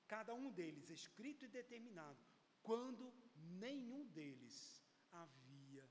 [0.07, 2.17] cada um deles escrito e determinado,
[2.63, 5.89] quando nenhum deles havia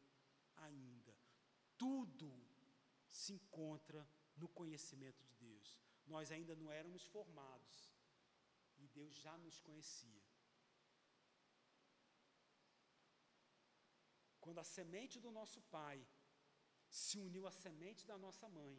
[0.56, 1.14] ainda
[1.84, 2.28] tudo
[3.06, 4.00] se encontra
[4.36, 5.68] no conhecimento de Deus.
[6.06, 7.76] nós ainda não éramos formados
[8.82, 10.22] e Deus já nos conhecia.
[14.44, 15.98] Quando a semente do nosso pai
[17.02, 18.74] se uniu à semente da nossa mãe,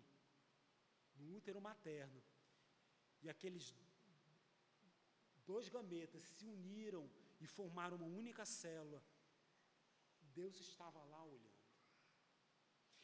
[1.15, 2.21] no útero materno,
[3.23, 3.65] e aqueles
[5.51, 7.03] dois gametas se uniram
[7.39, 9.03] e formaram uma única célula,
[10.21, 11.55] Deus estava lá olhando.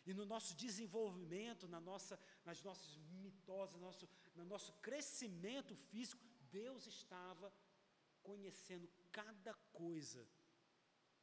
[0.05, 6.23] E no nosso desenvolvimento, na nossa, nas nossas mitoses, no nosso, no nosso crescimento físico,
[6.49, 7.53] Deus estava
[8.23, 10.27] conhecendo cada coisa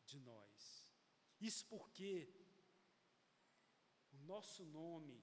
[0.07, 0.93] de nós.
[1.41, 2.33] Isso porque
[4.13, 5.23] o nosso nome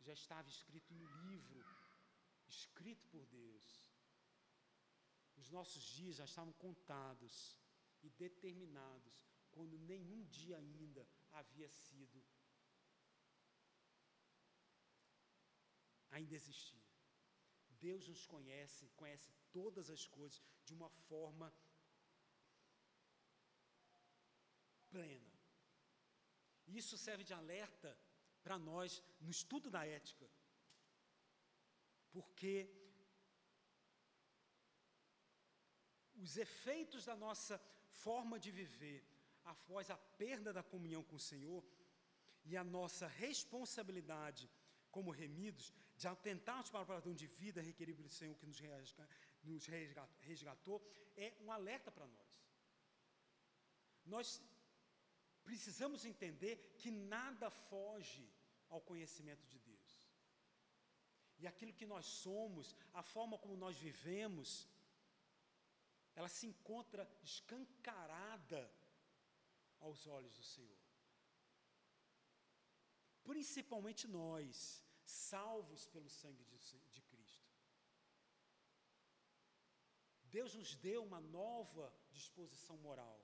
[0.00, 1.64] já estava escrito no livro,
[2.48, 3.85] escrito por Deus.
[5.46, 7.56] Os nossos dias já estavam contados
[8.02, 12.20] e determinados, quando nenhum dia ainda havia sido,
[16.10, 16.84] ainda existia.
[17.78, 21.54] Deus nos conhece, conhece todas as coisas de uma forma
[24.90, 25.32] plena.
[26.66, 27.96] Isso serve de alerta
[28.42, 30.28] para nós no estudo da ética.
[32.10, 32.85] Porque
[36.16, 37.60] os efeitos da nossa
[38.04, 39.04] forma de viver
[39.44, 41.64] após a perda da comunhão com o Senhor
[42.44, 44.48] e a nossa responsabilidade
[44.90, 49.66] como remidos de atentarmos para o padrão de vida requerido pelo Senhor que nos
[50.20, 50.82] resgatou,
[51.16, 52.26] é um alerta para nós.
[54.04, 54.42] Nós
[55.44, 58.28] precisamos entender que nada foge
[58.68, 60.10] ao conhecimento de Deus.
[61.38, 64.66] E aquilo que nós somos, a forma como nós vivemos,
[66.16, 68.62] ela se encontra escancarada
[69.80, 70.82] aos olhos do Senhor.
[73.22, 76.58] Principalmente nós, salvos pelo sangue de,
[76.94, 77.46] de Cristo.
[80.36, 83.18] Deus nos deu uma nova disposição moral.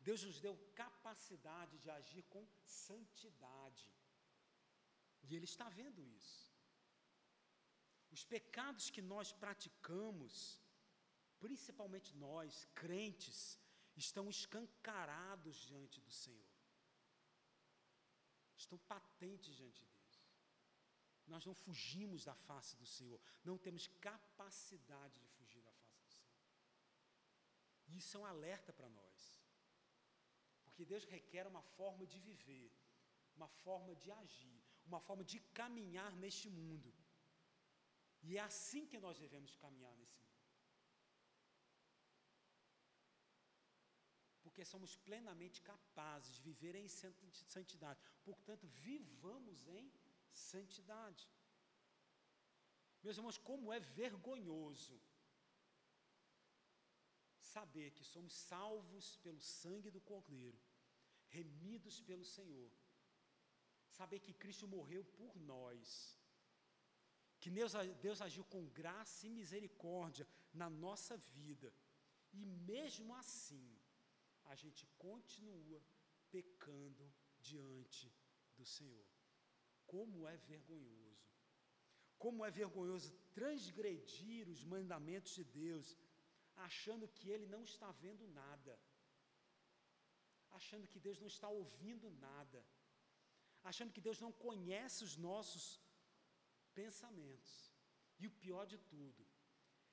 [0.00, 3.88] Deus nos deu capacidade de agir com santidade.
[5.22, 6.52] E Ele está vendo isso.
[8.10, 10.34] Os pecados que nós praticamos,
[11.44, 12.50] principalmente nós,
[12.82, 13.38] crentes,
[14.02, 16.52] estão escancarados diante do Senhor.
[18.62, 20.14] Estão patentes diante de Deus.
[21.32, 26.12] Nós não fugimos da face do Senhor, não temos capacidade de fugir da face do
[26.18, 26.40] Senhor.
[28.00, 29.20] Isso é um alerta para nós.
[30.64, 32.72] Porque Deus requer uma forma de viver,
[33.36, 36.92] uma forma de agir, uma forma de caminhar neste mundo.
[38.22, 40.33] E é assim que nós devemos caminhar nesse mundo.
[44.54, 46.86] Porque somos plenamente capazes de viver em
[47.54, 48.00] santidade.
[48.22, 49.92] Portanto, vivamos em
[50.32, 51.28] santidade.
[53.02, 54.96] Meus irmãos, como é vergonhoso
[57.40, 60.56] saber que somos salvos pelo sangue do Cordeiro,
[61.30, 62.70] remidos pelo Senhor.
[63.88, 66.16] Saber que Cristo morreu por nós.
[67.40, 71.74] Que Deus, Deus agiu com graça e misericórdia na nossa vida.
[72.32, 73.66] E mesmo assim,
[74.44, 75.80] a gente continua
[76.30, 77.04] pecando
[77.40, 78.12] diante
[78.56, 79.06] do Senhor.
[79.86, 81.28] Como é vergonhoso.
[82.18, 85.96] Como é vergonhoso transgredir os mandamentos de Deus
[86.56, 88.78] achando que ele não está vendo nada,
[90.50, 92.64] achando que Deus não está ouvindo nada,
[93.62, 95.80] achando que Deus não conhece os nossos
[96.74, 97.52] pensamentos.
[98.18, 99.26] E o pior de tudo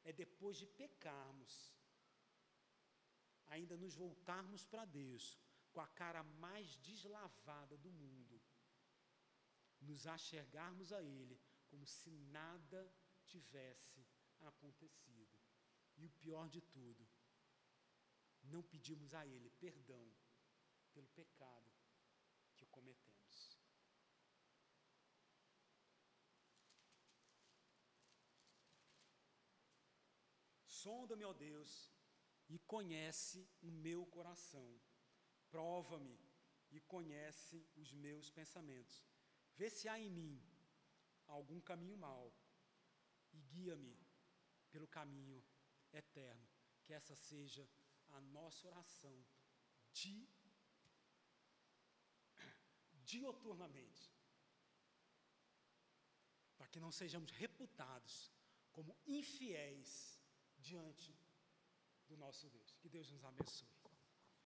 [0.04, 1.74] é depois de pecarmos,
[3.54, 5.38] ainda nos voltarmos para Deus
[5.74, 8.42] com a cara mais deslavada do mundo,
[9.82, 11.40] nos achegarmos a Ele
[11.70, 12.82] como se nada
[13.26, 14.06] tivesse
[14.40, 15.38] acontecido.
[15.98, 17.08] E o pior de tudo,
[18.42, 20.06] não pedimos a Ele perdão
[20.94, 21.72] pelo pecado
[22.56, 23.60] que cometemos.
[30.66, 31.94] Sonda-me, ó Deus,
[32.52, 34.70] e conhece o meu coração.
[35.50, 36.20] Prova-me
[36.70, 39.08] e conhece os meus pensamentos.
[39.56, 40.44] Vê se há em mim
[41.28, 42.26] algum caminho mau
[43.32, 43.98] e guia-me
[44.70, 45.42] pelo caminho
[45.94, 46.46] eterno.
[46.84, 47.70] Que essa seja
[48.10, 49.26] a nossa oração
[49.94, 50.28] di,
[53.06, 54.14] dioturnamente.
[56.58, 58.30] Para que não sejamos reputados
[58.74, 60.20] como infiéis
[60.58, 61.21] diante
[62.12, 62.76] do nosso Deus.
[62.82, 63.81] Que Deus nos abençoe.